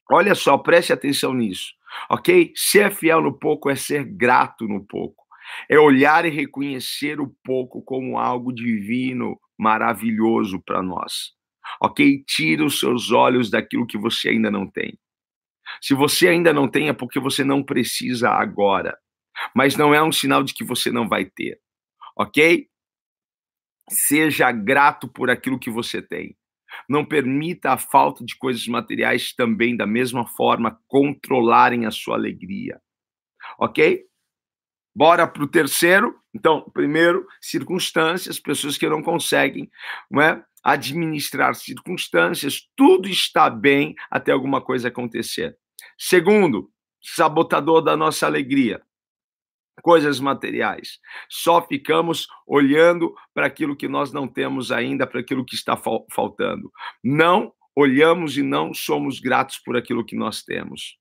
Olha 0.10 0.36
só, 0.36 0.58
preste 0.58 0.92
atenção 0.92 1.34
nisso, 1.34 1.74
ok? 2.10 2.52
Ser 2.56 2.92
fiel 2.92 3.22
no 3.22 3.38
pouco 3.38 3.70
é 3.70 3.76
ser 3.76 4.04
grato 4.04 4.68
no 4.68 4.86
pouco. 4.86 5.22
É 5.70 5.80
olhar 5.80 6.26
e 6.26 6.30
reconhecer 6.30 7.20
o 7.20 7.34
pouco 7.44 7.82
como 7.82 8.18
algo 8.18 8.54
divino, 8.54 9.40
maravilhoso 9.62 10.60
para 10.60 10.82
nós. 10.82 11.34
Ok? 11.80 12.24
Tira 12.26 12.66
os 12.66 12.80
seus 12.80 13.12
olhos 13.12 13.52
daquilo 13.52 13.86
que 13.86 13.98
você 13.98 14.30
ainda 14.30 14.50
não 14.50 14.66
tem. 14.68 14.98
Se 15.80 15.94
você 15.94 16.30
ainda 16.30 16.52
não 16.52 16.68
tem, 16.68 16.90
é 16.90 16.94
porque 16.94 17.20
você 17.20 17.44
não 17.44 17.64
precisa 17.64 18.32
agora. 18.32 18.98
Mas 19.56 19.78
não 19.78 19.94
é 19.94 20.02
um 20.02 20.12
sinal 20.12 20.44
de 20.44 20.56
que 20.56 20.64
você 20.64 20.92
não 20.92 21.08
vai 21.08 21.26
ter. 21.26 21.60
Ok? 22.18 22.68
Seja 23.88 24.52
grato 24.52 25.08
por 25.08 25.30
aquilo 25.30 25.60
que 25.60 25.70
você 25.70 26.02
tem. 26.02 26.36
Não 26.90 27.06
permita 27.06 27.72
a 27.72 27.78
falta 27.78 28.26
de 28.26 28.36
coisas 28.38 28.66
materiais 28.68 29.34
também, 29.34 29.78
da 29.78 29.86
mesma 29.86 30.26
forma, 30.26 30.80
controlarem 30.88 31.86
a 31.86 31.92
sua 31.92 32.16
alegria. 32.16 32.82
Ok? 33.60 34.06
Bora 34.96 35.28
para 35.28 35.44
o 35.44 35.48
terceiro. 35.48 36.16
Então, 36.34 36.70
primeiro, 36.74 37.26
circunstâncias, 37.42 38.40
pessoas 38.40 38.78
que 38.78 38.88
não 38.88 39.02
conseguem 39.02 39.70
não 40.10 40.22
é, 40.22 40.44
administrar 40.64 41.56
circunstâncias, 41.56 42.70
tudo 42.76 43.08
está 43.08 43.50
bem 43.50 43.96
até 44.10 44.32
alguma 44.32 44.62
coisa 44.62 44.90
acontecer. 44.90 45.58
Segundo, 45.98 46.70
sabotador 47.02 47.82
da 47.82 47.98
nossa 47.98 48.26
alegria, 48.26 48.82
coisas 49.82 50.20
materiais. 50.20 51.00
Só 51.30 51.62
ficamos 51.66 52.28
olhando 52.46 53.14
para 53.34 53.48
aquilo 53.48 53.76
que 53.76 53.88
nós 53.88 54.12
não 54.12 54.28
temos 54.28 54.72
ainda, 54.72 55.08
para 55.08 55.20
aquilo 55.20 55.46
que 55.46 55.56
está 55.56 55.76
faltando. 56.12 56.72
Não 57.04 57.52
olhamos 57.76 58.38
e 58.38 58.44
não 58.44 58.74
somos 58.74 59.20
gratos 59.20 59.58
por 59.58 59.76
aquilo 59.76 60.06
que 60.06 60.16
nós 60.16 60.44
temos. 60.44 60.98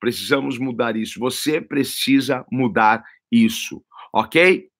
Precisamos 0.00 0.58
mudar 0.58 0.96
isso. 0.96 1.20
Você 1.20 1.60
precisa 1.60 2.44
mudar 2.50 3.04
isso, 3.32 3.82
ok? 4.12 4.70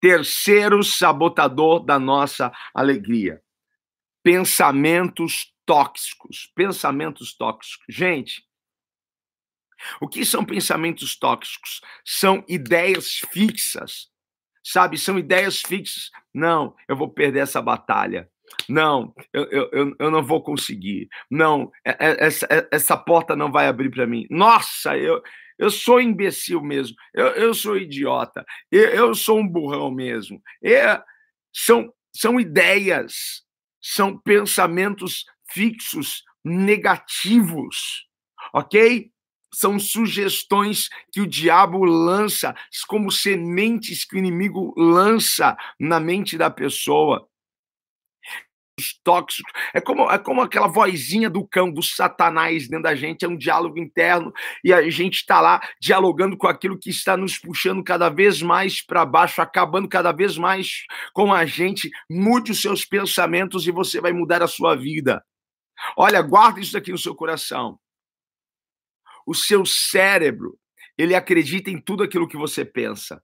Terceiro 0.00 0.82
sabotador 0.82 1.84
da 1.84 1.98
nossa 1.98 2.52
alegria: 2.74 3.40
pensamentos 4.22 5.54
tóxicos. 5.64 6.50
Pensamentos 6.54 7.34
tóxicos. 7.36 7.84
Gente, 7.88 8.44
o 10.00 10.08
que 10.08 10.24
são 10.24 10.44
pensamentos 10.44 11.16
tóxicos? 11.16 11.80
São 12.04 12.44
ideias 12.48 13.20
fixas, 13.32 14.08
sabe? 14.64 14.98
São 14.98 15.18
ideias 15.18 15.60
fixas. 15.60 16.10
Não, 16.32 16.74
eu 16.88 16.96
vou 16.96 17.08
perder 17.08 17.40
essa 17.40 17.60
batalha. 17.60 18.30
Não, 18.68 19.12
eu, 19.32 19.44
eu, 19.72 19.96
eu 19.98 20.10
não 20.10 20.22
vou 20.22 20.42
conseguir. 20.42 21.08
Não, 21.30 21.70
é, 21.84 21.90
é, 21.90 22.26
essa, 22.26 22.46
é, 22.50 22.68
essa 22.70 22.96
porta 22.96 23.34
não 23.34 23.50
vai 23.50 23.66
abrir 23.66 23.90
para 23.90 24.06
mim. 24.06 24.26
Nossa, 24.30 24.96
eu, 24.96 25.20
eu 25.58 25.70
sou 25.70 26.00
imbecil 26.00 26.60
mesmo, 26.60 26.96
eu, 27.14 27.26
eu 27.28 27.54
sou 27.54 27.76
idiota, 27.76 28.44
eu, 28.70 28.88
eu 28.90 29.14
sou 29.14 29.38
um 29.38 29.48
burrão 29.48 29.90
mesmo. 29.90 30.40
É, 30.62 31.02
são, 31.52 31.92
são 32.14 32.38
ideias, 32.38 33.42
são 33.80 34.18
pensamentos 34.18 35.24
fixos, 35.50 36.22
negativos, 36.44 38.06
ok? 38.52 39.10
São 39.54 39.78
sugestões 39.78 40.88
que 41.12 41.20
o 41.20 41.26
diabo 41.26 41.84
lança, 41.84 42.54
como 42.86 43.10
sementes 43.10 44.04
que 44.04 44.16
o 44.16 44.18
inimigo 44.18 44.74
lança 44.76 45.56
na 45.80 45.98
mente 45.98 46.36
da 46.36 46.50
pessoa 46.50 47.26
tóxicos. 49.02 49.50
É 49.72 49.80
como, 49.80 50.10
é 50.10 50.18
como 50.18 50.40
aquela 50.40 50.66
vozinha 50.66 51.30
do 51.30 51.46
cão, 51.46 51.70
do 51.70 51.82
satanás 51.82 52.68
dentro 52.68 52.84
da 52.84 52.94
gente, 52.94 53.24
é 53.24 53.28
um 53.28 53.36
diálogo 53.36 53.78
interno 53.78 54.32
e 54.62 54.72
a 54.72 54.88
gente 54.90 55.16
está 55.16 55.40
lá 55.40 55.60
dialogando 55.80 56.36
com 56.36 56.46
aquilo 56.46 56.78
que 56.78 56.90
está 56.90 57.16
nos 57.16 57.38
puxando 57.38 57.82
cada 57.82 58.08
vez 58.08 58.42
mais 58.42 58.84
para 58.84 59.04
baixo, 59.04 59.40
acabando 59.40 59.88
cada 59.88 60.12
vez 60.12 60.36
mais 60.36 60.84
com 61.12 61.32
a 61.32 61.46
gente. 61.46 61.90
Mude 62.10 62.52
os 62.52 62.60
seus 62.60 62.84
pensamentos 62.84 63.66
e 63.66 63.70
você 63.70 64.00
vai 64.00 64.12
mudar 64.12 64.42
a 64.42 64.48
sua 64.48 64.76
vida. 64.76 65.24
Olha, 65.96 66.20
guarda 66.22 66.60
isso 66.60 66.76
aqui 66.76 66.92
no 66.92 66.98
seu 66.98 67.14
coração. 67.14 67.78
O 69.26 69.34
seu 69.34 69.66
cérebro, 69.66 70.58
ele 70.96 71.14
acredita 71.14 71.70
em 71.70 71.80
tudo 71.80 72.02
aquilo 72.02 72.28
que 72.28 72.36
você 72.36 72.64
pensa. 72.64 73.22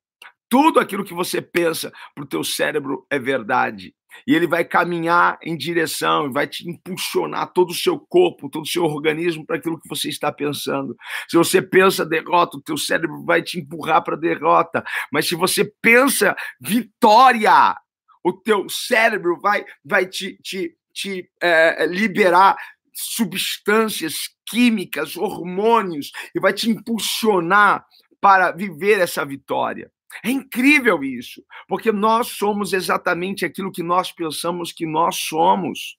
Tudo 0.49 0.81
aquilo 0.81 1.05
que 1.05 1.15
você 1.15 1.41
pensa 1.41 1.91
para 2.15 2.25
o 2.25 2.27
teu 2.27 2.45
cérebro 2.45 3.07
é 3.09 3.19
verdade. 3.19 3.95
E 4.27 4.35
ele 4.35 4.47
vai 4.47 4.65
caminhar 4.65 5.39
em 5.43 5.57
direção, 5.57 6.33
vai 6.33 6.47
te 6.47 6.69
impulsionar 6.69 7.53
todo 7.53 7.71
o 7.71 7.75
seu 7.75 7.99
corpo, 7.99 8.49
todo 8.49 8.65
o 8.65 8.69
seu 8.69 8.85
organismo 8.85 9.45
para 9.45 9.57
aquilo 9.57 9.81
que 9.81 9.89
você 9.89 10.09
está 10.09 10.31
pensando. 10.33 10.97
Se 11.29 11.37
você 11.37 11.61
pensa 11.61 12.05
derrota, 12.05 12.57
o 12.57 12.63
teu 12.63 12.77
cérebro 12.77 13.25
vai 13.25 13.43
te 13.43 13.59
empurrar 13.59 14.03
para 14.03 14.17
derrota. 14.17 14.85
Mas 15.13 15.29
se 15.29 15.35
você 15.35 15.65
pensa 15.81 16.37
vitória, 16.61 17.77
o 18.25 18.33
teu 18.33 18.69
cérebro 18.69 19.39
vai, 19.41 19.65
vai 19.85 20.07
te, 20.07 20.37
te, 20.43 20.77
te 20.93 21.29
é, 21.41 21.87
liberar 21.87 22.57
substâncias 22.95 24.29
químicas, 24.47 25.17
hormônios, 25.17 26.11
e 26.35 26.41
vai 26.41 26.53
te 26.53 26.71
impulsionar 26.71 27.85
para 28.21 28.53
viver 28.53 29.01
essa 29.01 29.25
vitória. 29.25 29.91
É 30.25 30.31
incrível 30.31 31.03
isso, 31.03 31.43
porque 31.67 31.91
nós 31.91 32.29
somos 32.29 32.73
exatamente 32.73 33.45
aquilo 33.45 33.73
que 33.73 33.83
nós 33.83 34.13
pensamos 34.13 34.73
que 34.73 34.87
nós 34.87 35.17
somos. 35.17 35.97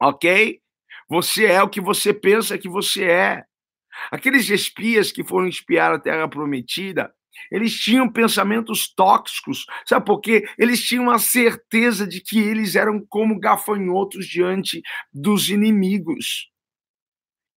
Ok? 0.00 0.60
Você 1.08 1.46
é 1.46 1.62
o 1.62 1.68
que 1.68 1.80
você 1.80 2.12
pensa 2.12 2.58
que 2.58 2.68
você 2.68 3.04
é. 3.04 3.44
Aqueles 4.10 4.50
espias 4.50 5.12
que 5.12 5.22
foram 5.22 5.46
espiar 5.46 5.92
a 5.92 5.98
Terra 5.98 6.28
Prometida, 6.28 7.14
eles 7.50 7.74
tinham 7.74 8.10
pensamentos 8.10 8.92
tóxicos, 8.94 9.66
sabe 9.86 10.06
por 10.06 10.20
quê? 10.20 10.44
Eles 10.58 10.82
tinham 10.82 11.10
a 11.10 11.18
certeza 11.18 12.06
de 12.06 12.20
que 12.20 12.38
eles 12.38 12.74
eram 12.74 13.04
como 13.08 13.38
gafanhotos 13.38 14.26
diante 14.26 14.82
dos 15.12 15.48
inimigos. 15.48 16.50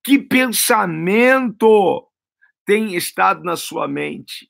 Que 0.03 0.19
pensamento 0.19 2.07
tem 2.65 2.95
estado 2.95 3.43
na 3.43 3.55
sua 3.55 3.87
mente? 3.87 4.49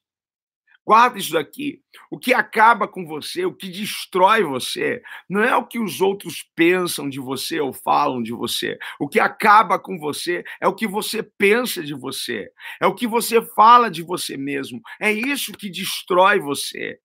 Guarda 0.85 1.17
isso 1.17 1.33
daqui. 1.33 1.81
O 2.11 2.19
que 2.19 2.31
acaba 2.31 2.87
com 2.87 3.07
você, 3.07 3.43
o 3.43 3.53
que 3.53 3.67
destrói 3.67 4.43
você, 4.43 5.01
não 5.27 5.41
é 5.41 5.55
o 5.55 5.65
que 5.65 5.79
os 5.79 5.99
outros 5.99 6.43
pensam 6.55 7.09
de 7.09 7.19
você 7.19 7.59
ou 7.59 7.73
falam 7.73 8.21
de 8.21 8.31
você. 8.31 8.77
O 8.99 9.09
que 9.09 9.19
acaba 9.19 9.79
com 9.79 9.97
você 9.97 10.43
é 10.61 10.67
o 10.67 10.75
que 10.75 10.85
você 10.85 11.23
pensa 11.23 11.81
de 11.81 11.95
você, 11.95 12.51
é 12.79 12.85
o 12.85 12.93
que 12.93 13.07
você 13.07 13.41
fala 13.41 13.89
de 13.89 14.03
você 14.03 14.37
mesmo. 14.37 14.79
É 15.01 15.11
isso 15.11 15.53
que 15.53 15.71
destrói 15.71 16.39
você. 16.39 16.99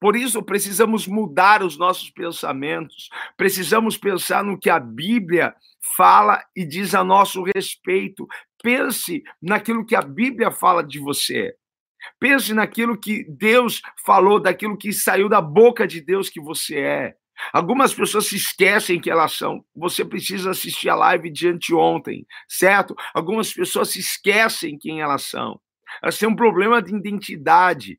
Por 0.00 0.16
isso, 0.16 0.42
precisamos 0.42 1.06
mudar 1.06 1.62
os 1.62 1.76
nossos 1.76 2.10
pensamentos, 2.10 3.10
precisamos 3.36 3.98
pensar 3.98 4.42
no 4.42 4.58
que 4.58 4.70
a 4.70 4.80
Bíblia 4.80 5.54
fala 5.96 6.42
e 6.56 6.64
diz 6.64 6.94
a 6.94 7.04
nosso 7.04 7.42
respeito. 7.42 8.26
Pense 8.62 9.22
naquilo 9.40 9.84
que 9.84 9.94
a 9.94 10.02
Bíblia 10.02 10.50
fala 10.50 10.82
de 10.82 10.98
você. 10.98 11.54
Pense 12.18 12.52
naquilo 12.52 12.98
que 12.98 13.24
Deus 13.28 13.80
falou, 14.04 14.40
daquilo 14.40 14.76
que 14.76 14.92
saiu 14.92 15.28
da 15.28 15.40
boca 15.40 15.86
de 15.86 16.00
Deus 16.00 16.28
que 16.28 16.40
você 16.40 16.78
é. 16.80 17.14
Algumas 17.52 17.92
pessoas 17.92 18.26
se 18.26 18.36
esquecem 18.36 19.00
que 19.00 19.10
elas 19.10 19.32
são. 19.32 19.64
Você 19.74 20.04
precisa 20.04 20.50
assistir 20.50 20.88
a 20.88 20.94
live 20.94 21.30
de 21.30 21.48
anteontem, 21.48 22.26
certo? 22.48 22.94
Algumas 23.12 23.52
pessoas 23.52 23.90
se 23.90 23.98
esquecem 23.98 24.78
quem 24.78 25.00
elas 25.00 25.22
são. 25.24 25.60
Elas 26.02 26.18
têm 26.18 26.28
um 26.28 26.36
problema 26.36 26.80
de 26.80 26.94
identidade. 26.94 27.98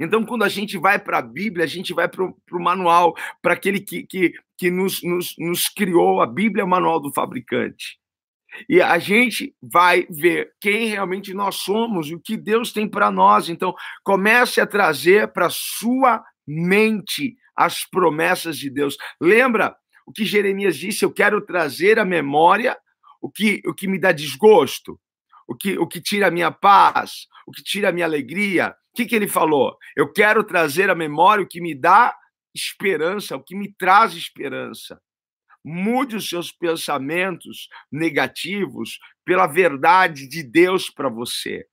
Então, 0.00 0.24
quando 0.24 0.44
a 0.44 0.48
gente 0.48 0.78
vai 0.78 0.98
para 0.98 1.18
a 1.18 1.22
Bíblia, 1.22 1.64
a 1.64 1.68
gente 1.68 1.92
vai 1.92 2.08
para 2.08 2.24
o 2.24 2.34
manual, 2.52 3.14
para 3.42 3.54
aquele 3.54 3.80
que, 3.80 4.04
que, 4.04 4.32
que 4.56 4.70
nos, 4.70 5.02
nos, 5.02 5.34
nos 5.38 5.68
criou. 5.68 6.20
A 6.20 6.26
Bíblia 6.26 6.62
é 6.62 6.64
o 6.64 6.68
manual 6.68 7.00
do 7.00 7.12
fabricante. 7.12 7.98
E 8.68 8.80
a 8.80 8.98
gente 8.98 9.54
vai 9.62 10.06
ver 10.10 10.52
quem 10.60 10.86
realmente 10.86 11.34
nós 11.34 11.56
somos 11.56 12.10
o 12.10 12.20
que 12.20 12.36
Deus 12.36 12.72
tem 12.72 12.88
para 12.88 13.10
nós. 13.10 13.48
Então, 13.48 13.74
comece 14.02 14.60
a 14.60 14.66
trazer 14.66 15.32
para 15.32 15.48
sua 15.50 16.22
mente 16.46 17.36
as 17.56 17.84
promessas 17.84 18.58
de 18.58 18.70
Deus. 18.70 18.96
Lembra 19.20 19.74
o 20.06 20.12
que 20.12 20.24
Jeremias 20.24 20.76
disse? 20.76 21.04
Eu 21.04 21.12
quero 21.12 21.40
trazer 21.40 21.98
à 21.98 22.04
memória 22.04 22.76
o 23.20 23.30
que, 23.30 23.62
o 23.66 23.74
que 23.74 23.88
me 23.88 23.98
dá 23.98 24.12
desgosto, 24.12 25.00
o 25.48 25.54
que, 25.54 25.78
o 25.78 25.86
que 25.86 26.00
tira 26.00 26.28
a 26.28 26.30
minha 26.30 26.50
paz, 26.50 27.26
o 27.46 27.52
que 27.52 27.62
tira 27.62 27.88
a 27.88 27.92
minha 27.92 28.06
alegria. 28.06 28.74
O 28.92 28.96
que, 28.96 29.06
que 29.06 29.14
ele 29.14 29.26
falou? 29.26 29.76
Eu 29.96 30.12
quero 30.12 30.44
trazer 30.44 30.90
à 30.90 30.94
memória 30.94 31.44
o 31.44 31.48
que 31.48 31.60
me 31.60 31.74
dá 31.74 32.14
esperança, 32.54 33.36
o 33.36 33.42
que 33.42 33.56
me 33.56 33.72
traz 33.72 34.14
esperança. 34.14 35.00
Mude 35.64 36.16
os 36.16 36.28
seus 36.28 36.52
pensamentos 36.52 37.68
negativos 37.90 38.98
pela 39.24 39.46
verdade 39.46 40.28
de 40.28 40.42
Deus 40.42 40.90
para 40.90 41.08
você. 41.08 41.66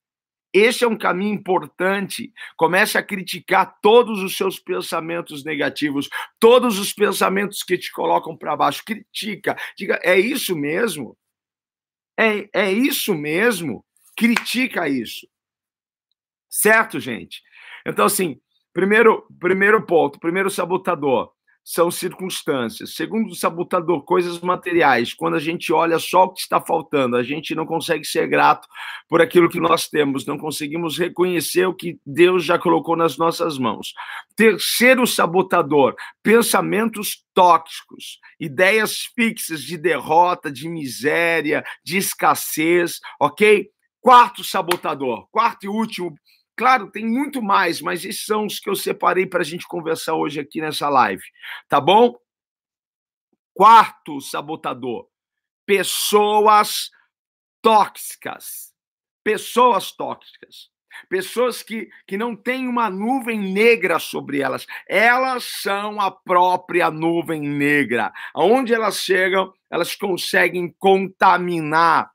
Esse 0.53 0.83
é 0.83 0.87
um 0.87 0.97
caminho 0.97 1.33
importante. 1.33 2.31
Comece 2.57 2.97
a 2.97 3.03
criticar 3.03 3.79
todos 3.81 4.21
os 4.21 4.35
seus 4.35 4.59
pensamentos 4.59 5.43
negativos, 5.43 6.09
todos 6.39 6.77
os 6.77 6.93
pensamentos 6.93 7.63
que 7.63 7.77
te 7.77 7.91
colocam 7.91 8.35
para 8.35 8.55
baixo. 8.55 8.83
Critica. 8.85 9.57
Diga, 9.77 9.99
é 10.03 10.19
isso 10.19 10.55
mesmo? 10.55 11.17
É, 12.17 12.49
é 12.53 12.71
isso 12.71 13.13
mesmo? 13.15 13.85
Critica 14.15 14.89
isso. 14.89 15.27
Certo, 16.49 16.99
gente? 16.99 17.41
Então, 17.85 18.05
assim, 18.05 18.39
primeiro, 18.73 19.25
primeiro 19.39 19.85
ponto, 19.85 20.19
primeiro 20.19 20.49
sabotador 20.49 21.31
são 21.63 21.91
circunstâncias. 21.91 22.95
Segundo 22.95 23.31
o 23.31 23.35
sabotador, 23.35 24.03
coisas 24.03 24.39
materiais. 24.39 25.13
Quando 25.13 25.35
a 25.35 25.39
gente 25.39 25.71
olha 25.71 25.99
só 25.99 26.23
o 26.23 26.33
que 26.33 26.41
está 26.41 26.59
faltando, 26.59 27.15
a 27.15 27.23
gente 27.23 27.53
não 27.53 27.65
consegue 27.65 28.03
ser 28.03 28.27
grato 28.27 28.67
por 29.07 29.21
aquilo 29.21 29.49
que 29.49 29.59
nós 29.59 29.87
temos, 29.87 30.25
não 30.25 30.37
conseguimos 30.37 30.97
reconhecer 30.97 31.65
o 31.65 31.73
que 31.73 31.99
Deus 32.05 32.43
já 32.43 32.57
colocou 32.57 32.95
nas 32.95 33.17
nossas 33.17 33.57
mãos. 33.57 33.93
Terceiro 34.35 35.05
sabotador, 35.05 35.95
pensamentos 36.23 37.23
tóxicos, 37.33 38.19
ideias 38.39 39.09
fixas 39.15 39.61
de 39.61 39.77
derrota, 39.77 40.51
de 40.51 40.67
miséria, 40.67 41.63
de 41.83 41.97
escassez, 41.97 42.99
ok? 43.19 43.69
Quarto 44.01 44.43
sabotador, 44.43 45.27
quarto 45.31 45.65
e 45.65 45.69
último 45.69 46.15
Claro, 46.55 46.91
tem 46.91 47.05
muito 47.05 47.41
mais, 47.41 47.81
mas 47.81 48.05
esses 48.05 48.25
são 48.25 48.45
os 48.45 48.59
que 48.59 48.69
eu 48.69 48.75
separei 48.75 49.25
para 49.25 49.41
a 49.41 49.45
gente 49.45 49.67
conversar 49.67 50.15
hoje 50.15 50.39
aqui 50.39 50.61
nessa 50.61 50.89
live. 50.89 51.23
Tá 51.67 51.79
bom? 51.79 52.15
Quarto 53.53 54.21
sabotador: 54.21 55.07
pessoas 55.65 56.89
tóxicas. 57.61 58.73
Pessoas 59.23 59.91
tóxicas. 59.91 60.69
Pessoas 61.09 61.63
que, 61.63 61.89
que 62.05 62.17
não 62.17 62.35
têm 62.35 62.67
uma 62.67 62.89
nuvem 62.89 63.39
negra 63.39 63.97
sobre 63.97 64.41
elas. 64.41 64.65
Elas 64.87 65.43
são 65.43 66.01
a 66.01 66.11
própria 66.11 66.91
nuvem 66.91 67.41
negra. 67.41 68.11
Aonde 68.33 68.73
elas 68.73 68.97
chegam, 68.97 69.53
elas 69.69 69.95
conseguem 69.95 70.73
contaminar 70.77 72.11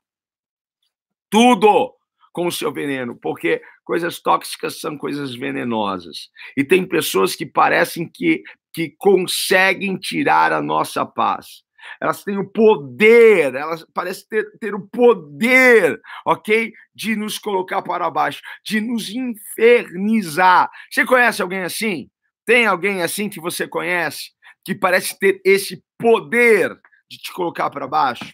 tudo 1.29 1.96
com 2.37 2.45
o 2.45 2.51
seu 2.51 2.71
veneno, 2.71 3.17
porque 3.19 3.63
coisas 3.83 4.19
tóxicas 4.19 4.79
são 4.79 4.95
coisas 4.95 5.33
venenosas. 5.33 6.29
E 6.55 6.63
tem 6.63 6.87
pessoas 6.87 7.35
que 7.35 7.47
parecem 7.47 8.07
que, 8.07 8.43
que 8.71 8.93
conseguem 8.95 9.97
tirar 9.97 10.53
a 10.53 10.61
nossa 10.61 11.03
paz. 11.03 11.63
Elas 11.99 12.23
têm 12.23 12.37
o 12.37 12.47
poder, 12.47 13.55
elas 13.55 13.83
parecem 13.91 14.27
ter, 14.29 14.51
ter 14.59 14.75
o 14.75 14.87
poder, 14.87 15.99
ok? 16.23 16.71
De 16.93 17.15
nos 17.15 17.39
colocar 17.39 17.81
para 17.81 18.07
baixo, 18.11 18.39
de 18.63 18.79
nos 18.81 19.09
infernizar. 19.09 20.69
Você 20.91 21.07
conhece 21.07 21.41
alguém 21.41 21.63
assim? 21.63 22.07
Tem 22.45 22.67
alguém 22.67 23.01
assim 23.01 23.29
que 23.29 23.41
você 23.41 23.67
conhece 23.67 24.29
que 24.63 24.75
parece 24.75 25.17
ter 25.17 25.41
esse 25.43 25.83
poder 25.97 26.69
de 27.09 27.17
te 27.17 27.33
colocar 27.33 27.71
para 27.71 27.87
baixo? 27.87 28.31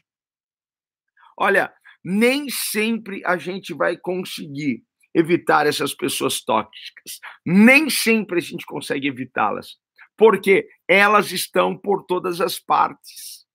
Olha, 1.38 1.74
nem 2.04 2.50
sempre 2.50 3.22
a 3.26 3.38
gente 3.38 3.74
vai 3.74 3.98
conseguir 3.98 4.84
evitar 5.14 5.68
essas 5.68 5.94
pessoas 5.94 6.42
tóxicas. 6.42 7.20
Nem 7.46 7.90
sempre 7.90 8.40
a 8.40 8.42
gente 8.42 8.66
consegue 8.66 9.08
evitá-las, 9.08 9.78
porque 10.18 10.68
elas 10.88 11.32
estão 11.32 11.78
por 11.78 12.04
todas 12.04 12.42
as 12.42 12.60
partes. 12.60 13.46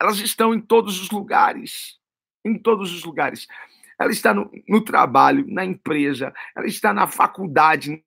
Elas 0.00 0.18
estão 0.18 0.52
em 0.52 0.60
todos 0.60 1.00
os 1.00 1.10
lugares. 1.10 1.98
Em 2.44 2.58
todos 2.58 2.92
os 2.92 3.04
lugares. 3.04 3.46
Ela 3.98 4.10
está 4.10 4.34
no, 4.34 4.50
no 4.68 4.84
trabalho, 4.84 5.46
na 5.48 5.64
empresa, 5.64 6.34
ela 6.54 6.66
está 6.66 6.92
na 6.92 7.06
faculdade, 7.06 8.04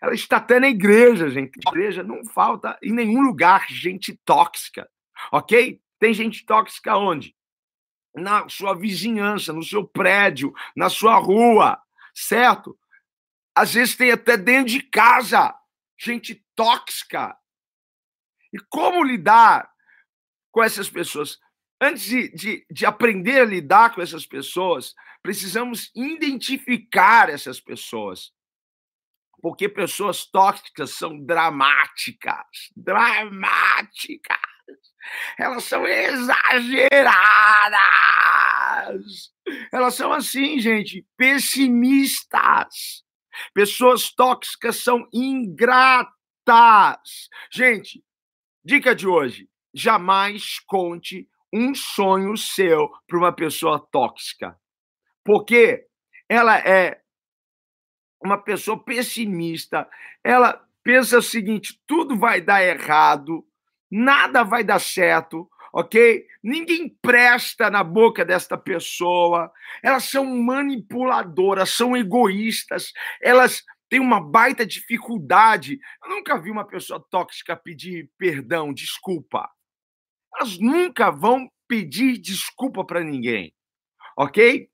ela 0.00 0.14
está 0.14 0.36
até 0.36 0.60
na 0.60 0.68
igreja, 0.68 1.28
gente. 1.28 1.58
Igreja 1.66 2.02
não 2.02 2.24
falta 2.24 2.78
em 2.82 2.92
nenhum 2.92 3.22
lugar 3.22 3.66
gente 3.68 4.16
tóxica, 4.24 4.88
ok? 5.32 5.80
Tem 5.98 6.14
gente 6.14 6.44
tóxica 6.44 6.96
onde? 6.96 7.36
Na 8.14 8.48
sua 8.48 8.74
vizinhança, 8.74 9.52
no 9.52 9.62
seu 9.62 9.86
prédio, 9.86 10.52
na 10.74 10.88
sua 10.88 11.16
rua, 11.16 11.80
certo? 12.14 12.78
Às 13.54 13.74
vezes 13.74 13.96
tem 13.96 14.12
até 14.12 14.36
dentro 14.36 14.72
de 14.72 14.82
casa 14.82 15.54
gente 15.98 16.44
tóxica. 16.54 17.36
E 18.52 18.58
como 18.70 19.02
lidar 19.02 19.68
com 20.52 20.62
essas 20.62 20.88
pessoas? 20.88 21.38
Antes 21.80 22.04
de, 22.04 22.28
de, 22.32 22.66
de 22.70 22.86
aprender 22.86 23.40
a 23.40 23.44
lidar 23.44 23.94
com 23.94 24.00
essas 24.00 24.26
pessoas, 24.26 24.94
precisamos 25.22 25.90
identificar 25.94 27.28
essas 27.28 27.60
pessoas 27.60 28.32
porque 29.40 29.68
pessoas 29.68 30.24
tóxicas 30.26 30.90
são 30.90 31.24
dramáticas, 31.24 32.46
dramáticas. 32.76 34.38
Elas 35.38 35.64
são 35.64 35.86
exageradas. 35.86 36.90
Elas 39.72 39.94
são 39.94 40.12
assim, 40.12 40.58
gente, 40.58 41.06
pessimistas. 41.16 43.04
Pessoas 43.54 44.10
tóxicas 44.10 44.82
são 44.82 45.08
ingratas. 45.12 46.10
Gente, 47.50 48.04
dica 48.64 48.94
de 48.94 49.06
hoje: 49.06 49.48
jamais 49.72 50.58
conte 50.66 51.28
um 51.52 51.74
sonho 51.74 52.36
seu 52.36 52.90
para 53.06 53.18
uma 53.18 53.32
pessoa 53.32 53.78
tóxica. 53.90 54.58
Porque 55.24 55.86
ela 56.28 56.58
é 56.58 57.00
uma 58.22 58.38
pessoa 58.38 58.82
pessimista, 58.82 59.88
ela 60.22 60.64
pensa 60.82 61.18
o 61.18 61.22
seguinte: 61.22 61.80
tudo 61.86 62.16
vai 62.16 62.40
dar 62.40 62.62
errado, 62.62 63.44
nada 63.90 64.42
vai 64.42 64.64
dar 64.64 64.78
certo, 64.80 65.48
ok? 65.72 66.26
Ninguém 66.42 66.88
presta 67.00 67.70
na 67.70 67.84
boca 67.84 68.24
desta 68.24 68.56
pessoa. 68.56 69.52
Elas 69.82 70.04
são 70.04 70.24
manipuladoras, 70.24 71.70
são 71.70 71.96
egoístas, 71.96 72.92
elas 73.22 73.62
têm 73.88 74.00
uma 74.00 74.20
baita 74.20 74.66
dificuldade. 74.66 75.78
Eu 76.02 76.10
nunca 76.10 76.38
vi 76.38 76.50
uma 76.50 76.66
pessoa 76.66 77.04
tóxica 77.10 77.56
pedir 77.56 78.10
perdão, 78.18 78.72
desculpa. 78.72 79.48
Elas 80.36 80.58
nunca 80.58 81.10
vão 81.10 81.50
pedir 81.66 82.18
desculpa 82.18 82.84
para 82.84 83.02
ninguém, 83.02 83.54
ok? 84.16 84.70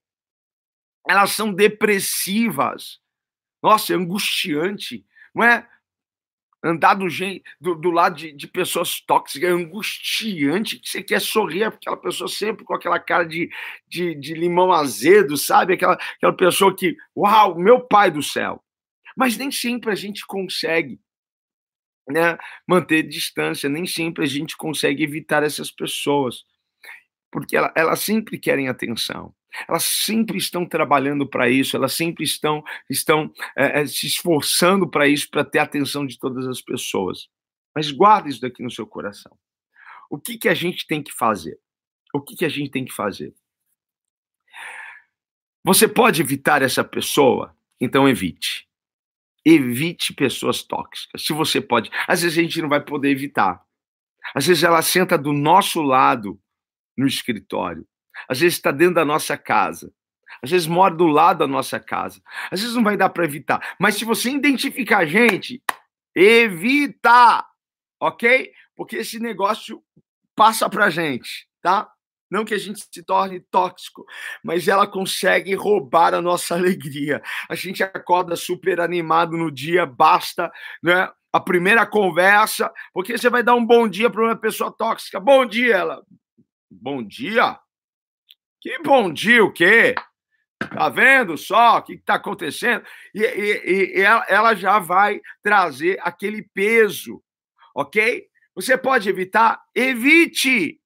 Elas 1.07 1.31
são 1.31 1.53
depressivas. 1.53 2.99
Nossa, 3.65 3.93
é 3.93 3.95
angustiante, 3.95 5.03
não 5.33 5.43
é? 5.43 5.67
andar 6.63 6.93
do, 6.93 7.07
do, 7.59 7.73
do 7.73 7.89
lado 7.89 8.15
de, 8.15 8.31
de, 8.31 8.47
pessoas 8.47 8.99
tóxicas 8.99 9.49
é 9.49 9.51
angustiante, 9.51 10.79
que 10.79 10.87
você 10.87 11.01
quer 11.01 11.19
sorrir, 11.19 11.63
aquela 11.63 11.97
pessoa 11.97 12.27
sempre 12.27 12.63
com 12.63 12.75
aquela 12.75 12.99
cara 12.99 13.23
de, 13.23 13.49
de, 13.87 14.13
de, 14.13 14.35
limão 14.35 14.71
azedo, 14.71 15.35
sabe? 15.35 15.73
Aquela, 15.73 15.93
aquela 15.93 16.33
pessoa 16.33 16.75
que, 16.75 16.95
uau, 17.17 17.55
meu 17.55 17.81
pai 17.81 18.11
do 18.11 18.21
céu. 18.21 18.63
Mas 19.17 19.35
nem 19.35 19.49
sempre 19.49 19.91
a 19.91 19.95
gente 19.95 20.25
consegue 20.27 20.99
né, 22.07 22.37
manter 22.67 23.01
distância, 23.01 23.67
nem 23.67 23.87
sempre 23.87 24.23
a 24.23 24.27
gente 24.27 24.55
consegue 24.55 25.03
evitar 25.03 25.41
essas 25.41 25.71
pessoas, 25.71 26.43
porque 27.31 27.57
ela, 27.57 27.73
elas 27.75 27.99
sempre 27.99 28.37
querem 28.37 28.67
atenção. 28.67 29.33
Elas 29.67 29.83
sempre 29.83 30.37
estão 30.37 30.65
trabalhando 30.65 31.27
para 31.27 31.49
isso, 31.49 31.75
elas 31.75 31.93
sempre 31.93 32.23
estão, 32.23 32.63
estão 32.89 33.31
é, 33.55 33.85
se 33.85 34.07
esforçando 34.07 34.89
para 34.89 35.07
isso, 35.07 35.29
para 35.29 35.43
ter 35.43 35.59
a 35.59 35.63
atenção 35.63 36.05
de 36.05 36.17
todas 36.17 36.47
as 36.47 36.61
pessoas. 36.61 37.27
Mas 37.75 37.91
guarda 37.91 38.29
isso 38.29 38.41
daqui 38.41 38.63
no 38.63 38.71
seu 38.71 38.87
coração. 38.87 39.37
O 40.09 40.19
que, 40.19 40.37
que 40.37 40.47
a 40.47 40.53
gente 40.53 40.87
tem 40.87 41.03
que 41.03 41.11
fazer? 41.11 41.59
O 42.13 42.21
que, 42.21 42.35
que 42.35 42.45
a 42.45 42.49
gente 42.49 42.71
tem 42.71 42.85
que 42.85 42.93
fazer? 42.93 43.33
Você 45.63 45.87
pode 45.87 46.21
evitar 46.21 46.61
essa 46.61 46.83
pessoa? 46.83 47.55
Então 47.81 48.07
evite. 48.07 48.67
Evite 49.43 50.13
pessoas 50.13 50.63
tóxicas. 50.63 51.25
Se 51.25 51.33
você 51.33 51.59
pode. 51.59 51.89
Às 52.07 52.21
vezes 52.21 52.37
a 52.37 52.41
gente 52.41 52.61
não 52.61 52.69
vai 52.69 52.83
poder 52.83 53.09
evitar. 53.09 53.65
Às 54.33 54.47
vezes 54.47 54.63
ela 54.63 54.81
senta 54.81 55.17
do 55.17 55.33
nosso 55.33 55.81
lado 55.81 56.39
no 56.97 57.05
escritório. 57.05 57.85
Às 58.27 58.39
vezes 58.39 58.57
está 58.57 58.71
dentro 58.71 58.95
da 58.95 59.05
nossa 59.05 59.37
casa. 59.37 59.91
Às 60.41 60.49
vezes 60.49 60.67
mora 60.67 60.93
do 60.93 61.07
lado 61.07 61.39
da 61.39 61.47
nossa 61.47 61.79
casa. 61.79 62.21
Às 62.51 62.61
vezes 62.61 62.75
não 62.75 62.83
vai 62.83 62.97
dar 62.97 63.09
para 63.09 63.25
evitar. 63.25 63.75
Mas 63.79 63.95
se 63.95 64.05
você 64.05 64.29
identificar 64.29 64.99
a 64.99 65.05
gente, 65.05 65.61
evita, 66.15 67.45
ok? 67.99 68.51
Porque 68.75 68.97
esse 68.97 69.19
negócio 69.19 69.81
passa 70.35 70.69
para 70.69 70.89
gente, 70.89 71.47
tá? 71.61 71.89
Não 72.29 72.43
que 72.43 72.53
a 72.53 72.57
gente 72.57 72.79
se 72.91 73.03
torne 73.03 73.39
tóxico, 73.39 74.05
mas 74.43 74.67
ela 74.67 74.87
consegue 74.87 75.53
roubar 75.53 76.13
a 76.13 76.21
nossa 76.21 76.55
alegria. 76.55 77.21
A 77.49 77.55
gente 77.55 77.83
acorda 77.83 78.35
super 78.35 78.81
animado 78.81 79.37
no 79.37 79.51
dia, 79.51 79.85
basta, 79.85 80.51
né? 80.81 81.09
A 81.31 81.39
primeira 81.39 81.85
conversa, 81.85 82.71
porque 82.93 83.17
você 83.17 83.29
vai 83.29 83.43
dar 83.43 83.55
um 83.55 83.65
bom 83.65 83.87
dia 83.89 84.09
para 84.09 84.23
uma 84.23 84.35
pessoa 84.37 84.71
tóxica. 84.71 85.19
Bom 85.19 85.45
dia, 85.45 85.75
ela. 85.75 86.03
Bom 86.71 87.03
dia? 87.03 87.59
Que 88.65 88.79
bom 88.79 89.13
dia 89.13 89.45
o 89.45 89.53
quê? 89.53 89.93
Tá 90.57 90.89
vendo 90.89 91.37
só 91.37 91.77
o 91.77 91.83
que 91.83 91.93
está 91.93 92.15
acontecendo? 92.15 92.83
E, 93.13 93.21
e, 93.21 93.99
e 93.99 94.01
ela, 94.01 94.25
ela 94.27 94.55
já 94.55 94.79
vai 94.79 95.21
trazer 95.43 95.99
aquele 96.01 96.41
peso, 96.41 97.23
ok? 97.75 98.25
Você 98.55 98.75
pode 98.75 99.07
evitar? 99.07 99.61
Evite! 99.75 100.81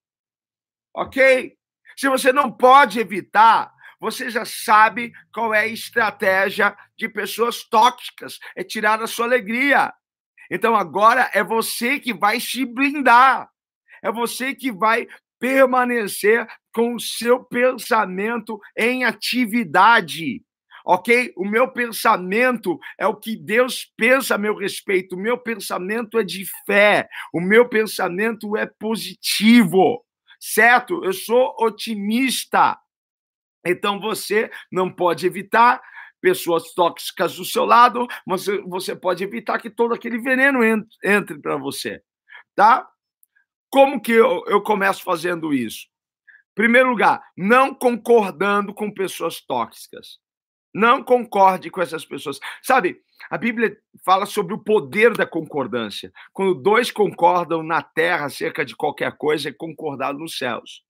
Ok? 0.94 1.56
Se 1.96 2.10
você 2.10 2.34
não 2.34 2.52
pode 2.52 3.00
evitar, 3.00 3.72
você 3.98 4.30
já 4.30 4.44
sabe 4.44 5.14
qual 5.34 5.54
é 5.54 5.62
a 5.62 5.68
estratégia 5.68 6.78
de 6.98 7.08
pessoas 7.08 7.64
tóxicas: 7.64 8.40
é 8.58 8.62
tirar 8.62 9.02
a 9.02 9.08
sua 9.08 9.24
alegria. 9.24 9.94
Então 10.52 10.76
agora 10.76 11.32
é 11.34 11.42
você 11.42 11.98
que 11.98 12.14
vai 12.14 12.42
se 12.42 12.66
blindar. 12.66 13.50
É 14.04 14.12
você 14.12 14.54
que 14.54 14.70
vai 14.70 15.08
permanecer 15.40 16.48
com 16.74 16.96
o 16.96 17.00
seu 17.00 17.44
pensamento 17.44 18.60
em 18.78 19.04
atividade. 19.06 20.44
Ok? 20.86 21.34
O 21.36 21.46
meu 21.46 21.72
pensamento 21.72 22.80
é 22.98 23.06
o 23.06 23.16
que 23.16 23.36
Deus 23.36 23.92
pensa 23.98 24.36
a 24.36 24.38
meu 24.38 24.56
respeito. 24.56 25.16
O 25.16 25.20
meu 25.20 25.38
pensamento 25.38 26.18
é 26.18 26.24
de 26.24 26.46
fé. 26.66 27.08
O 27.34 27.40
meu 27.40 27.68
pensamento 27.68 28.58
é 28.58 28.66
positivo. 28.66 30.04
Certo? 30.40 31.04
Eu 31.04 31.14
sou 31.14 31.56
otimista. 31.60 32.78
Então 33.66 34.00
você 34.00 34.50
não 34.72 34.90
pode 34.90 35.28
evitar 35.28 35.82
pessoas 36.22 36.74
tóxicas 36.74 37.36
do 37.36 37.46
seu 37.46 37.66
lado, 37.66 38.08
mas 38.26 38.46
você 38.68 38.96
pode 38.96 39.24
evitar 39.24 39.60
que 39.60 39.70
todo 39.70 39.94
aquele 39.94 40.18
veneno 40.18 40.60
entre 41.04 41.40
para 41.40 41.58
você. 41.58 42.02
Tá? 42.56 42.88
Como 43.70 44.02
que 44.02 44.12
eu, 44.12 44.44
eu 44.48 44.62
começo 44.62 45.04
fazendo 45.04 45.54
isso? 45.54 45.88
Primeiro 46.56 46.90
lugar, 46.90 47.22
não 47.38 47.74
concordando 47.74 48.74
com 48.74 48.92
pessoas 48.92 49.40
tóxicas. 49.42 50.18
Não 50.74 51.04
concorde 51.04 51.70
com 51.70 51.82
essas 51.82 52.06
pessoas. 52.06 52.40
Sabe, 52.62 53.02
a 53.30 53.38
Bíblia 53.38 53.76
fala 54.06 54.26
sobre 54.26 54.54
o 54.54 54.64
poder 54.64 55.16
da 55.16 55.26
concordância. 55.26 56.12
Quando 56.32 56.54
dois 56.54 56.92
concordam 56.92 57.64
na 57.64 57.82
terra 57.82 58.26
acerca 58.26 58.64
de 58.64 58.76
qualquer 58.76 59.18
coisa, 59.18 59.50
é 59.50 59.54
concordado 59.54 60.20
nos 60.20 60.38
céus. 60.38 60.84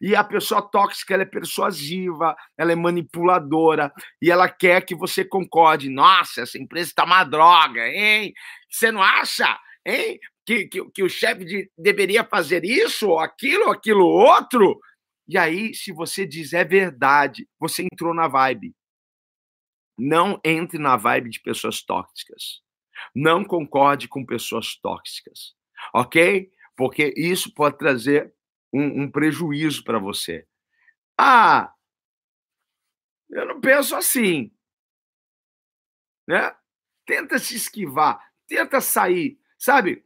E 0.00 0.14
a 0.16 0.24
pessoa 0.24 0.62
tóxica 0.62 1.14
ela 1.14 1.22
é 1.22 1.26
persuasiva, 1.26 2.36
ela 2.56 2.72
é 2.72 2.76
manipuladora 2.76 3.92
e 4.20 4.30
ela 4.30 4.48
quer 4.48 4.84
que 4.84 4.94
você 4.94 5.24
concorde. 5.24 5.88
Nossa, 5.88 6.42
essa 6.42 6.58
empresa 6.58 6.90
está 6.90 7.04
uma 7.04 7.24
droga, 7.24 7.86
hein? 7.88 8.32
Você 8.70 8.90
não 8.90 9.02
acha? 9.02 9.58
Hein? 9.84 10.18
Que, 10.46 10.68
que, 10.68 10.90
que 10.90 11.02
o 11.02 11.08
chefe 11.08 11.44
de, 11.44 11.70
deveria 11.76 12.24
fazer 12.24 12.64
isso, 12.64 13.08
ou 13.08 13.18
aquilo, 13.18 13.64
ou 13.66 13.72
aquilo 13.72 14.06
outro. 14.06 14.78
E 15.26 15.36
aí, 15.36 15.74
se 15.74 15.92
você 15.92 16.24
diz 16.24 16.52
é 16.52 16.64
verdade, 16.64 17.48
você 17.58 17.82
entrou 17.82 18.14
na 18.14 18.28
vibe. 18.28 18.74
Não 19.98 20.40
entre 20.44 20.78
na 20.78 20.96
vibe 20.96 21.30
de 21.30 21.40
pessoas 21.40 21.82
tóxicas. 21.82 22.62
Não 23.12 23.44
concorde 23.44 24.06
com 24.06 24.24
pessoas 24.24 24.76
tóxicas. 24.76 25.56
Ok? 25.92 26.50
Porque 26.76 27.12
isso 27.16 27.52
pode 27.52 27.76
trazer 27.76 28.32
um, 28.72 29.02
um 29.02 29.10
prejuízo 29.10 29.82
para 29.82 29.98
você. 29.98 30.46
Ah, 31.18 31.72
eu 33.30 33.46
não 33.46 33.60
penso 33.60 33.96
assim. 33.96 34.52
Né? 36.28 36.54
Tenta 37.04 37.38
se 37.38 37.56
esquivar, 37.56 38.20
tenta 38.46 38.80
sair. 38.80 39.40
Sabe, 39.58 40.05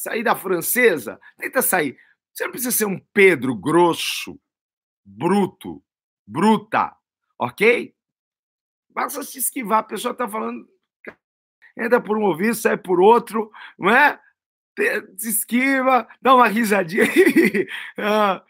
sair 0.00 0.22
da 0.22 0.34
francesa, 0.34 1.20
tenta 1.36 1.60
sair. 1.60 1.98
Você 2.32 2.44
não 2.44 2.52
precisa 2.52 2.70
ser 2.70 2.86
um 2.86 2.98
Pedro 3.12 3.54
grosso, 3.54 4.40
bruto, 5.04 5.84
bruta, 6.26 6.96
ok? 7.38 7.94
Basta 8.88 9.22
se 9.22 9.38
esquivar. 9.38 9.80
A 9.80 9.82
pessoa 9.82 10.12
está 10.12 10.26
falando, 10.26 10.66
entra 11.76 12.00
por 12.00 12.16
um 12.16 12.22
ouvido, 12.22 12.54
sai 12.54 12.78
por 12.78 12.98
outro, 12.98 13.52
não 13.78 13.90
é? 13.90 14.18
Se 15.18 15.28
esquiva, 15.28 16.08
dá 16.22 16.34
uma 16.34 16.48
risadinha. 16.48 17.04
ah, 17.98 18.42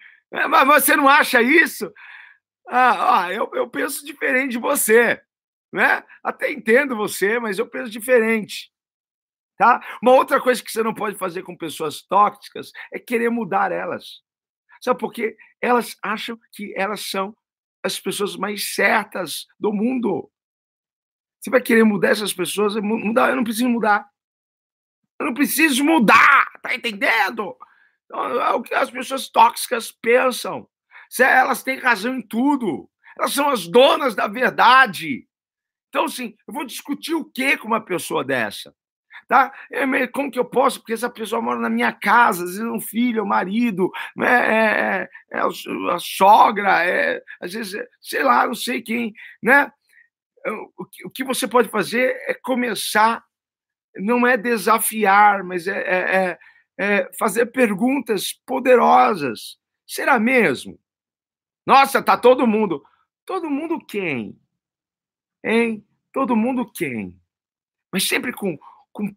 mas 0.49 0.85
você 0.85 0.95
não 0.95 1.09
acha 1.09 1.43
isso? 1.43 1.93
Ah, 2.69 3.25
ah 3.25 3.33
eu, 3.33 3.51
eu 3.55 3.69
penso 3.69 4.07
diferente 4.07 4.53
de 4.53 4.59
você. 4.59 5.21
Né? 5.73 6.05
Até 6.23 6.53
entendo 6.53 6.95
você, 6.95 7.41
mas 7.41 7.59
eu 7.59 7.67
penso 7.67 7.91
diferente. 7.91 8.73
Tá? 9.61 9.79
Uma 10.01 10.13
outra 10.13 10.41
coisa 10.41 10.63
que 10.65 10.73
você 10.73 10.83
não 10.83 10.95
pode 10.95 11.19
fazer 11.19 11.43
com 11.43 11.55
pessoas 11.55 12.01
tóxicas 12.01 12.73
é 12.91 12.99
querer 12.99 13.29
mudar 13.29 13.71
elas. 13.71 14.23
Sabe 14.81 14.99
por 14.99 15.13
quê? 15.13 15.37
Elas 15.61 15.99
acham 16.03 16.41
que 16.51 16.73
elas 16.75 17.11
são 17.11 17.37
as 17.85 18.01
pessoas 18.01 18.37
mais 18.37 18.75
certas 18.75 19.47
do 19.59 19.71
mundo. 19.71 20.33
Você 21.39 21.51
vai 21.51 21.61
querer 21.61 21.85
mudar 21.85 22.09
essas 22.09 22.33
pessoas? 22.33 22.75
Mudar, 22.77 23.29
eu 23.29 23.37
não 23.37 23.45
preciso 23.45 23.69
mudar. 23.69 24.09
Eu 25.19 25.27
não 25.27 25.35
preciso 25.35 25.85
mudar, 25.85 26.51
tá 26.63 26.75
entendendo? 26.75 27.55
Então, 28.07 28.41
é 28.41 28.51
o 28.53 28.63
que 28.63 28.73
as 28.73 28.91
pessoas 28.91 29.29
tóxicas 29.29 29.93
pensam. 29.93 30.67
Elas 31.19 31.63
têm 31.63 31.79
razão 31.79 32.15
em 32.15 32.27
tudo. 32.27 32.91
Elas 33.19 33.35
são 33.35 33.51
as 33.51 33.67
donas 33.67 34.15
da 34.15 34.27
verdade. 34.27 35.29
Então, 35.91 36.07
assim, 36.07 36.35
eu 36.49 36.55
vou 36.55 36.65
discutir 36.65 37.13
o 37.13 37.27
que 37.27 37.59
com 37.59 37.67
uma 37.67 37.85
pessoa 37.85 38.25
dessa? 38.25 38.75
Tá? 39.31 39.55
É, 39.71 40.09
como 40.09 40.29
que 40.29 40.41
eu 40.41 40.45
posso? 40.45 40.81
Porque 40.81 40.93
essa 40.93 41.09
pessoa 41.09 41.41
mora 41.41 41.61
na 41.61 41.71
minha 41.71 41.93
casa, 41.93 42.43
às 42.43 42.51
vezes 42.51 42.65
é 42.67 42.69
um 42.69 42.81
filho, 42.81 43.21
é 43.21 43.23
um 43.23 43.27
marido, 43.27 43.89
né? 44.17 44.29
é, 44.29 45.09
é, 45.35 45.39
é 45.39 45.41
a 45.41 45.99
sogra, 46.01 46.85
é, 46.85 47.23
às 47.41 47.53
vezes, 47.53 47.75
é, 47.75 47.89
sei 48.01 48.25
lá, 48.25 48.45
não 48.45 48.57
sei 48.57 48.83
quem, 48.83 49.15
né? 49.41 49.73
O 51.05 51.11
que, 51.11 51.23
você 51.23 51.47
pode 51.47 51.69
fazer 51.69 52.17
é 52.27 52.35
começar, 52.35 53.25
não 53.95 54.27
é 54.27 54.37
desafiar, 54.37 55.45
mas 55.45 55.69
é, 55.69 55.79
é, 55.79 56.39
é 56.77 57.11
fazer 57.17 57.47
perguntas 57.47 58.33
poderosas. 58.45 59.59
Será 59.87 60.19
mesmo? 60.19 60.77
Nossa, 61.65 62.03
tá 62.03 62.17
todo 62.17 62.49
mundo. 62.49 62.83
Todo 63.25 63.49
mundo 63.49 63.79
quem? 63.79 64.37
Hein? 65.45 65.87
Todo 66.13 66.35
mundo 66.35 66.69
quem? 66.73 67.17
Mas 67.93 68.09
sempre 68.09 68.33
com 68.33 68.59
com 68.93 69.15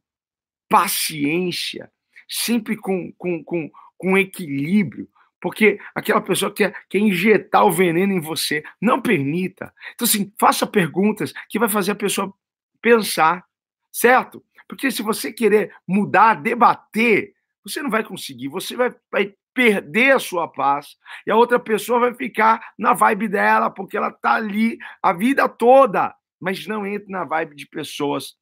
paciência, 0.74 1.92
sempre 2.28 2.76
com, 2.76 3.14
com, 3.16 3.44
com, 3.44 3.70
com 3.96 4.18
equilíbrio, 4.18 5.08
porque 5.40 5.80
aquela 5.94 6.20
pessoa 6.20 6.52
quer, 6.52 6.74
quer 6.90 6.98
injetar 6.98 7.64
o 7.64 7.72
veneno 7.72 8.12
em 8.12 8.20
você. 8.20 8.64
Não 8.82 9.00
permita. 9.00 9.72
Então, 9.94 10.08
assim, 10.08 10.34
faça 10.40 10.66
perguntas 10.66 11.32
que 11.48 11.60
vai 11.60 11.70
fazer 11.70 11.92
a 11.92 11.96
pessoa 11.96 12.34
pensar, 12.82 13.46
certo? 13.92 14.44
Porque 14.68 14.90
se 14.90 15.04
você 15.04 15.32
querer 15.32 15.76
mudar, 15.88 16.42
debater, 16.42 17.36
você 17.64 17.80
não 17.84 17.92
vai 17.92 18.04
conseguir, 18.04 18.48
você 18.48 18.76
vai, 18.76 18.96
vai 19.12 19.36
perder 19.54 20.16
a 20.16 20.20
sua 20.20 20.48
paz 20.48 20.98
e 21.28 21.30
a 21.30 21.36
outra 21.36 21.60
pessoa 21.60 22.00
vai 22.00 22.16
ficar 22.16 22.74
na 22.80 22.94
vibe 22.94 23.28
dela, 23.28 23.70
porque 23.70 23.96
ela 23.96 24.10
tá 24.10 24.34
ali 24.34 24.80
a 25.04 25.14
vida 25.14 25.48
toda, 25.48 26.16
mas 26.42 26.66
não 26.66 26.84
entra 26.84 27.10
na 27.10 27.26
vibe 27.26 27.56
de 27.56 27.68
pessoas, 27.68 28.36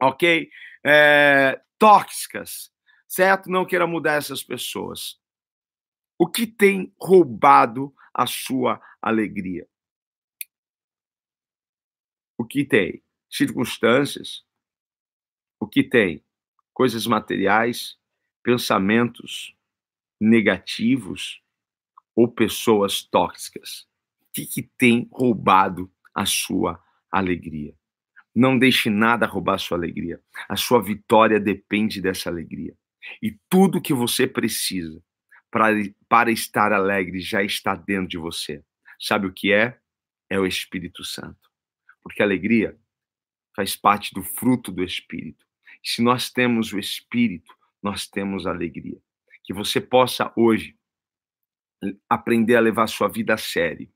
ok? 0.00 0.48
É, 0.84 1.60
tóxicas, 1.78 2.72
certo? 3.08 3.50
Não 3.50 3.66
queira 3.66 3.86
mudar 3.86 4.14
essas 4.14 4.42
pessoas. 4.42 5.20
O 6.18 6.26
que 6.26 6.46
tem 6.46 6.94
roubado 7.00 7.94
a 8.12 8.26
sua 8.26 8.80
alegria? 9.00 9.66
O 12.38 12.44
que 12.44 12.64
tem? 12.64 13.02
Circunstâncias. 13.30 14.44
O 15.58 15.66
que 15.66 15.82
tem? 15.82 16.24
Coisas 16.72 17.06
materiais, 17.06 17.98
pensamentos 18.42 19.54
negativos 20.20 21.42
ou 22.14 22.28
pessoas 22.28 23.02
tóxicas? 23.02 23.88
O 24.22 24.32
que, 24.32 24.46
que 24.46 24.62
tem 24.62 25.08
roubado 25.12 25.92
a 26.14 26.26
sua 26.26 26.82
alegria? 27.10 27.74
Não 28.40 28.58
deixe 28.58 28.88
nada 28.88 29.26
roubar 29.26 29.58
sua 29.58 29.76
alegria. 29.76 30.18
A 30.48 30.56
sua 30.56 30.82
vitória 30.82 31.38
depende 31.38 32.00
dessa 32.00 32.30
alegria. 32.30 32.74
E 33.20 33.38
tudo 33.50 33.82
que 33.82 33.92
você 33.92 34.26
precisa 34.26 34.98
para, 35.50 35.74
para 36.08 36.30
estar 36.30 36.72
alegre 36.72 37.20
já 37.20 37.42
está 37.42 37.74
dentro 37.74 38.08
de 38.08 38.16
você. 38.16 38.64
Sabe 38.98 39.26
o 39.26 39.32
que 39.32 39.52
é? 39.52 39.78
É 40.30 40.40
o 40.40 40.46
Espírito 40.46 41.04
Santo. 41.04 41.50
Porque 42.02 42.22
alegria 42.22 42.78
faz 43.54 43.76
parte 43.76 44.14
do 44.14 44.22
fruto 44.22 44.72
do 44.72 44.82
Espírito. 44.82 45.44
Se 45.84 46.00
nós 46.00 46.30
temos 46.30 46.72
o 46.72 46.78
Espírito, 46.78 47.54
nós 47.82 48.06
temos 48.06 48.46
alegria. 48.46 48.96
Que 49.44 49.52
você 49.52 49.82
possa 49.82 50.32
hoje 50.34 50.74
aprender 52.08 52.56
a 52.56 52.60
levar 52.60 52.86
sua 52.86 53.08
vida 53.08 53.34
a 53.34 53.36
sério, 53.36 53.86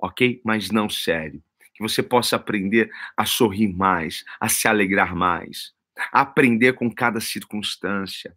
ok? 0.00 0.42
Mas 0.44 0.72
não 0.72 0.90
sério. 0.90 1.40
Que 1.74 1.82
você 1.82 2.02
possa 2.02 2.36
aprender 2.36 2.90
a 3.16 3.24
sorrir 3.24 3.72
mais, 3.74 4.24
a 4.40 4.48
se 4.48 4.68
alegrar 4.68 5.14
mais, 5.14 5.72
a 6.12 6.20
aprender 6.20 6.74
com 6.74 6.92
cada 6.92 7.20
circunstância, 7.20 8.36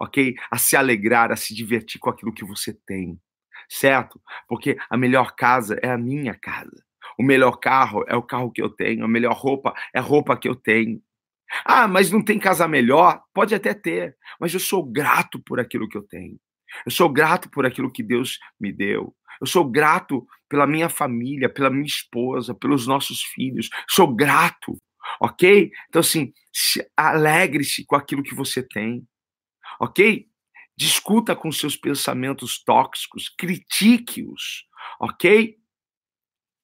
ok? 0.00 0.34
A 0.50 0.58
se 0.58 0.76
alegrar, 0.76 1.32
a 1.32 1.36
se 1.36 1.54
divertir 1.54 2.00
com 2.00 2.10
aquilo 2.10 2.32
que 2.32 2.44
você 2.44 2.74
tem, 2.86 3.18
certo? 3.68 4.20
Porque 4.48 4.76
a 4.88 4.96
melhor 4.96 5.34
casa 5.34 5.78
é 5.82 5.90
a 5.90 5.98
minha 5.98 6.34
casa. 6.34 6.84
O 7.18 7.22
melhor 7.22 7.58
carro 7.58 8.04
é 8.08 8.16
o 8.16 8.22
carro 8.22 8.50
que 8.50 8.62
eu 8.62 8.68
tenho, 8.68 9.04
a 9.04 9.08
melhor 9.08 9.34
roupa 9.34 9.74
é 9.94 9.98
a 9.98 10.02
roupa 10.02 10.36
que 10.36 10.48
eu 10.48 10.54
tenho. 10.54 11.00
Ah, 11.64 11.86
mas 11.86 12.10
não 12.10 12.24
tem 12.24 12.38
casa 12.38 12.66
melhor? 12.66 13.22
Pode 13.32 13.54
até 13.54 13.74
ter, 13.74 14.16
mas 14.40 14.52
eu 14.52 14.60
sou 14.60 14.82
grato 14.84 15.38
por 15.40 15.60
aquilo 15.60 15.88
que 15.88 15.96
eu 15.96 16.02
tenho. 16.02 16.38
Eu 16.84 16.90
sou 16.90 17.08
grato 17.08 17.50
por 17.50 17.66
aquilo 17.66 17.92
que 17.92 18.02
Deus 18.02 18.38
me 18.60 18.72
deu. 18.72 19.14
Eu 19.40 19.46
sou 19.46 19.64
grato 19.64 20.26
pela 20.48 20.66
minha 20.66 20.88
família, 20.88 21.48
pela 21.48 21.70
minha 21.70 21.86
esposa, 21.86 22.54
pelos 22.54 22.86
nossos 22.86 23.22
filhos. 23.22 23.68
Sou 23.88 24.14
grato, 24.14 24.76
ok? 25.20 25.70
Então, 25.88 26.00
assim, 26.00 26.32
alegre-se 26.96 27.84
com 27.84 27.96
aquilo 27.96 28.22
que 28.22 28.34
você 28.34 28.62
tem, 28.62 29.06
ok? 29.80 30.26
Discuta 30.76 31.36
com 31.36 31.50
seus 31.52 31.76
pensamentos 31.76 32.62
tóxicos, 32.62 33.28
critique-os, 33.28 34.64
ok? 35.00 35.56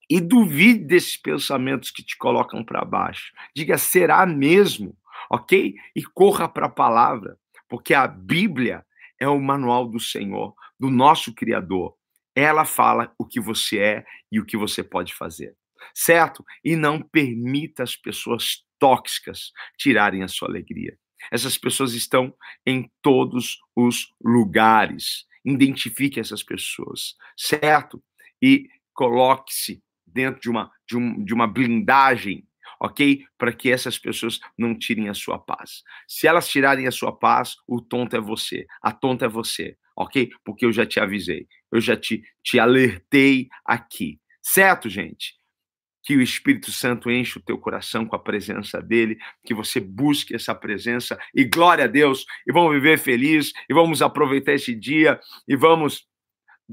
E 0.09 0.21
duvide 0.21 0.85
desses 0.85 1.17
pensamentos 1.17 1.91
que 1.91 2.03
te 2.03 2.17
colocam 2.17 2.65
para 2.65 2.85
baixo. 2.85 3.33
Diga, 3.55 3.79
será 3.79 4.27
mesmo? 4.27 4.97
Ok? 5.31 5.75
E 5.95 6.03
corra 6.03 6.49
para 6.49 6.67
a 6.67 6.71
palavra, 6.71 7.39
porque 7.69 7.95
a 7.95 8.09
Bíblia 8.09 8.85
é 9.21 9.29
o 9.29 9.41
manual 9.41 9.87
do 9.87 10.01
Senhor, 10.01 10.55
do 10.79 10.91
nosso 10.91 11.35
Criador. 11.35 11.95
Ela 12.35 12.65
fala 12.65 13.15
o 13.19 13.27
que 13.27 13.39
você 13.39 13.79
é 13.79 14.05
e 14.33 14.41
o 14.41 14.47
que 14.47 14.57
você 14.57 14.83
pode 14.83 15.15
fazer, 15.15 15.55
certo? 15.95 16.45
E 16.65 16.75
não 16.75 17.03
permita 17.03 17.83
as 17.83 17.95
pessoas 17.95 18.65
tóxicas 18.79 19.53
tirarem 19.79 20.23
a 20.23 20.29
sua 20.29 20.49
alegria. 20.49 20.99
Essas 21.31 21.59
pessoas 21.59 21.93
estão 21.93 22.35
em 22.67 22.91
todos 23.03 23.59
os 23.77 24.15
lugares. 24.25 25.27
Identifique 25.45 26.19
essas 26.19 26.43
pessoas, 26.43 27.15
certo? 27.37 28.03
E 28.41 28.69
coloque-se 28.95 29.83
dentro 30.07 30.41
de 30.41 30.51
uma, 30.51 30.71
de, 30.89 30.97
um, 30.97 31.23
de 31.23 31.35
uma 31.35 31.47
blindagem, 31.47 32.47
ok? 32.81 33.25
Para 33.37 33.53
que 33.53 33.71
essas 33.71 33.99
pessoas 33.99 34.41
não 34.57 34.77
tirem 34.77 35.09
a 35.09 35.15
sua 35.15 35.39
paz. 35.39 35.83
Se 36.09 36.27
elas 36.27 36.49
tirarem 36.49 36.87
a 36.87 36.91
sua 36.91 37.13
paz, 37.13 37.57
o 37.67 37.81
tonto 37.81 38.17
é 38.17 38.21
você, 38.21 38.67
a 38.83 38.91
tonta 38.91 39.27
é 39.27 39.29
você, 39.29 39.77
ok? 39.95 40.31
Porque 40.43 40.65
eu 40.65 40.73
já 40.73 40.87
te 40.87 40.99
avisei, 40.99 41.47
eu 41.71 41.81
já 41.81 41.97
te, 41.97 42.25
te 42.43 42.59
alertei 42.59 43.49
aqui, 43.65 44.19
certo, 44.41 44.89
gente? 44.89 45.39
que 46.03 46.17
o 46.17 46.23
Espírito 46.23 46.73
Santo 46.73 47.11
enche 47.11 47.39
o 47.39 47.43
teu 47.43 47.59
coração 47.59 48.07
com 48.07 48.17
a 48.17 48.19
presença 48.19 48.81
dele, 48.81 49.19
que 49.45 49.53
você 49.53 49.79
busque 49.79 50.35
essa 50.35 50.55
presença 50.55 51.19
e 51.35 51.45
glória 51.45 51.85
a 51.85 51.87
Deus, 51.87 52.25
e 52.47 52.53
vamos 52.53 52.73
viver 52.73 52.99
feliz, 52.99 53.53
e 53.69 53.75
vamos 53.75 54.01
aproveitar 54.01 54.55
esse 54.55 54.75
dia, 54.75 55.21
e 55.47 55.55
vamos 55.55 56.09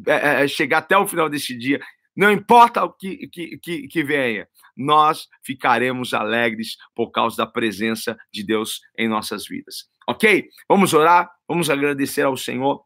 é, 0.08 0.44
é 0.44 0.48
chegar 0.48 0.78
até 0.78 0.98
o 0.98 1.06
final 1.06 1.30
desse 1.30 1.54
dia 1.58 1.82
não 2.18 2.32
importa 2.32 2.84
o 2.84 2.92
que, 2.92 3.28
que, 3.28 3.60
que, 3.60 3.88
que 3.88 4.04
venha, 4.04 4.48
nós 4.78 5.28
ficaremos 5.44 6.14
alegres 6.14 6.78
por 6.96 7.12
causa 7.12 7.38
da 7.38 7.46
presença 7.46 8.18
de 8.32 8.46
Deus 8.46 8.82
em 8.98 9.08
nossas 9.08 9.48
vidas. 9.48 9.90
Ok? 10.08 10.48
Vamos 10.70 10.94
orar, 10.94 11.30
vamos 11.48 11.70
agradecer 11.70 12.22
ao 12.22 12.38
Senhor 12.38 12.86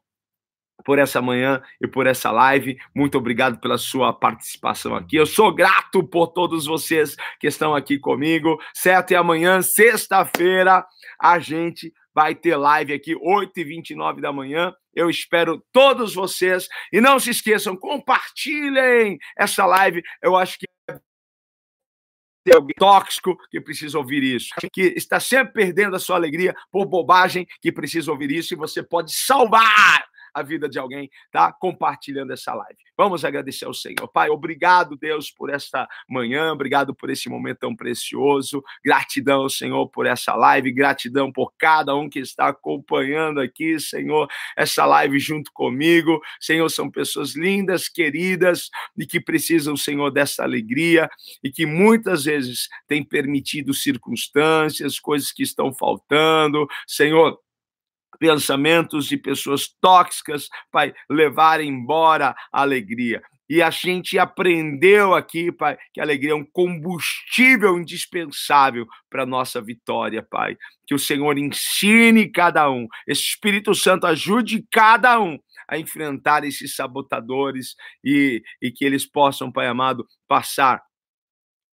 por 0.84 0.98
essa 0.98 1.22
manhã 1.22 1.62
e 1.80 1.86
por 1.86 2.06
essa 2.06 2.30
live. 2.30 2.76
Muito 2.94 3.16
obrigado 3.16 3.60
pela 3.60 3.78
sua 3.78 4.12
participação 4.12 4.94
aqui. 4.94 5.16
Eu 5.16 5.26
sou 5.26 5.54
grato 5.54 6.02
por 6.02 6.28
todos 6.28 6.66
vocês 6.66 7.16
que 7.38 7.46
estão 7.46 7.74
aqui 7.74 7.98
comigo, 7.98 8.58
certo? 8.74 9.12
E 9.12 9.14
amanhã, 9.14 9.62
sexta-feira, 9.62 10.84
a 11.20 11.38
gente 11.38 11.92
vai 12.14 12.34
ter 12.34 12.56
live 12.56 12.92
aqui, 12.92 13.14
8h29 13.14 14.20
da 14.20 14.32
manhã. 14.32 14.72
Eu 14.94 15.08
espero 15.08 15.62
todos 15.72 16.14
vocês. 16.14 16.68
E 16.92 17.00
não 17.00 17.18
se 17.18 17.30
esqueçam, 17.30 17.76
compartilhem 17.76 19.18
essa 19.38 19.64
live. 19.64 20.02
Eu 20.22 20.36
acho 20.36 20.58
que 20.58 20.66
tem 22.44 22.54
alguém 22.54 22.74
tóxico 22.76 23.36
que 23.50 23.60
precisa 23.60 23.98
ouvir 23.98 24.22
isso, 24.22 24.48
que 24.72 24.94
está 24.96 25.20
sempre 25.20 25.52
perdendo 25.52 25.96
a 25.96 26.00
sua 26.00 26.16
alegria 26.16 26.54
por 26.70 26.86
bobagem, 26.86 27.46
que 27.60 27.70
precisa 27.70 28.10
ouvir 28.10 28.30
isso, 28.30 28.54
e 28.54 28.56
você 28.56 28.82
pode 28.82 29.12
salvar 29.12 30.04
a 30.34 30.42
vida 30.42 30.68
de 30.68 30.78
alguém, 30.78 31.10
tá? 31.30 31.52
Compartilhando 31.52 32.32
essa 32.32 32.54
live. 32.54 32.78
Vamos 32.96 33.24
agradecer 33.24 33.64
ao 33.64 33.74
Senhor. 33.74 34.06
Pai, 34.12 34.28
obrigado, 34.28 34.96
Deus, 34.96 35.30
por 35.30 35.50
esta 35.50 35.88
manhã, 36.08 36.52
obrigado 36.52 36.94
por 36.94 37.10
esse 37.10 37.28
momento 37.28 37.58
tão 37.60 37.74
precioso. 37.74 38.62
Gratidão, 38.84 39.48
Senhor, 39.48 39.88
por 39.88 40.06
essa 40.06 40.34
live, 40.34 40.70
gratidão 40.72 41.32
por 41.32 41.52
cada 41.58 41.94
um 41.96 42.08
que 42.08 42.18
está 42.18 42.48
acompanhando 42.48 43.40
aqui, 43.40 43.80
Senhor, 43.80 44.28
essa 44.56 44.84
live 44.84 45.18
junto 45.18 45.50
comigo. 45.52 46.20
Senhor, 46.40 46.68
são 46.68 46.90
pessoas 46.90 47.34
lindas, 47.34 47.88
queridas 47.88 48.68
e 48.96 49.06
que 49.06 49.20
precisam, 49.20 49.76
Senhor, 49.76 50.10
dessa 50.10 50.42
alegria 50.42 51.08
e 51.42 51.50
que 51.50 51.66
muitas 51.66 52.24
vezes 52.24 52.68
têm 52.86 53.02
permitido 53.02 53.74
circunstâncias, 53.74 55.00
coisas 55.00 55.32
que 55.32 55.42
estão 55.42 55.72
faltando. 55.72 56.66
Senhor, 56.86 57.38
pensamentos 58.18 59.06
de 59.06 59.16
pessoas 59.16 59.68
tóxicas, 59.80 60.48
Pai, 60.70 60.94
levar 61.08 61.60
embora 61.60 62.34
a 62.52 62.62
alegria. 62.62 63.22
E 63.48 63.60
a 63.60 63.68
gente 63.68 64.18
aprendeu 64.18 65.14
aqui, 65.14 65.52
Pai, 65.52 65.76
que 65.92 66.00
a 66.00 66.04
alegria 66.04 66.32
é 66.32 66.34
um 66.34 66.44
combustível 66.44 67.78
indispensável 67.78 68.86
para 69.10 69.24
a 69.24 69.26
nossa 69.26 69.60
vitória, 69.60 70.22
Pai. 70.22 70.56
Que 70.86 70.94
o 70.94 70.98
Senhor 70.98 71.36
ensine 71.36 72.30
cada 72.30 72.70
um, 72.70 72.86
esse 73.06 73.22
Espírito 73.22 73.74
Santo 73.74 74.06
ajude 74.06 74.64
cada 74.70 75.20
um 75.20 75.38
a 75.68 75.78
enfrentar 75.78 76.44
esses 76.44 76.74
sabotadores 76.74 77.74
e, 78.04 78.42
e 78.60 78.70
que 78.70 78.84
eles 78.84 79.04
possam, 79.04 79.52
Pai 79.52 79.66
amado, 79.66 80.06
passar 80.26 80.80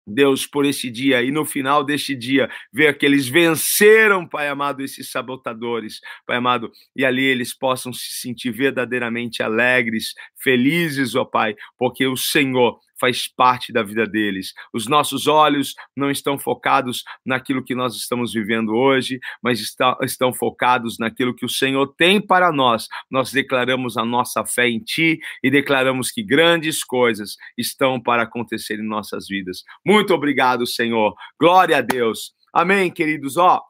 Deus, 0.06 0.46
por 0.46 0.66
esse 0.66 0.90
dia, 0.90 1.24
e 1.24 1.32
no 1.32 1.46
final 1.46 1.84
deste 1.84 2.16
dia, 2.16 2.50
ver 2.72 2.98
que 2.98 3.06
eles 3.06 3.28
venceram, 3.28 4.28
Pai 4.28 4.48
amado, 4.48 4.84
esses 4.84 5.10
sabotadores, 5.10 6.00
Pai 6.26 6.38
amado, 6.38 6.72
e 6.96 7.04
ali 7.04 7.24
eles 7.24 7.54
possam 7.58 7.92
se 7.92 8.14
sentir 8.22 8.52
verdadeiramente 8.52 9.42
alegres, 9.42 10.14
felizes, 10.42 11.16
ó 11.16 11.26
Pai, 11.26 11.56
porque 11.78 12.06
o 12.06 12.16
Senhor 12.16 12.80
faz 13.06 13.28
parte 13.28 13.72
da 13.72 13.84
vida 13.84 14.08
deles. 14.08 14.52
Os 14.74 14.88
nossos 14.88 15.28
olhos 15.28 15.76
não 15.96 16.10
estão 16.10 16.40
focados 16.40 17.04
naquilo 17.24 17.64
que 17.64 17.76
nós 17.76 17.96
estamos 17.96 18.34
vivendo 18.34 18.70
hoje, 18.70 19.20
mas 19.44 19.60
está, 19.60 19.96
estão 20.02 20.34
focados 20.34 20.98
naquilo 20.98 21.36
que 21.36 21.46
o 21.46 21.50
Senhor 21.50 21.94
tem 21.96 22.20
para 22.20 22.52
nós. 22.52 22.88
Nós 23.12 23.32
declaramos 23.32 23.96
a 23.96 24.04
nossa 24.04 24.44
fé 24.44 24.68
em 24.68 24.80
Ti 24.80 25.20
e 25.44 25.52
declaramos 25.52 26.12
que 26.12 26.24
grandes 26.24 26.84
coisas 26.84 27.36
estão 27.56 28.02
para 28.02 28.24
acontecer 28.24 28.80
em 28.80 28.88
nossas 28.88 29.28
vidas. 29.28 29.64
Muito 29.86 30.12
obrigado, 30.12 30.66
Senhor. 30.66 31.14
Glória 31.40 31.78
a 31.78 31.82
Deus. 31.82 32.34
Amém, 32.52 32.90
queridos. 32.90 33.38
Ó, 33.38 33.62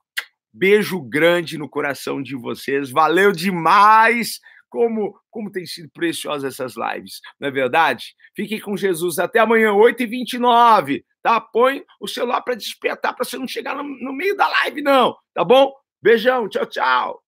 Beijo 0.58 1.02
grande 1.02 1.58
no 1.58 1.68
coração 1.68 2.24
de 2.24 2.34
vocês. 2.34 2.90
Valeu 2.90 3.34
demais! 3.34 4.40
Como, 4.76 5.18
como 5.32 5.50
tem 5.50 5.66
sido 5.66 5.90
preciosa 5.90 6.50
essas 6.50 6.76
lives, 6.76 7.22
não 7.40 7.48
é 7.48 7.52
verdade? 7.52 8.14
Fiquem 8.36 8.60
com 8.60 8.76
Jesus 8.76 9.18
até 9.20 9.40
amanhã, 9.40 9.72
8h29, 9.72 11.02
tá? 11.22 11.40
Põe 11.40 11.86
o 11.98 12.10
celular 12.10 12.42
para 12.42 12.56
despertar, 12.56 13.16
para 13.16 13.24
você 13.24 13.38
não 13.38 13.48
chegar 13.48 13.74
no, 13.74 13.84
no 13.84 14.12
meio 14.12 14.36
da 14.36 14.50
live, 14.50 14.82
não, 14.82 15.16
tá 15.34 15.46
bom? 15.46 15.74
Beijão, 16.02 16.50
tchau, 16.50 16.66
tchau. 16.66 17.24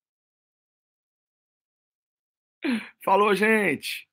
Falou, 3.02 3.34
gente. 3.34 4.06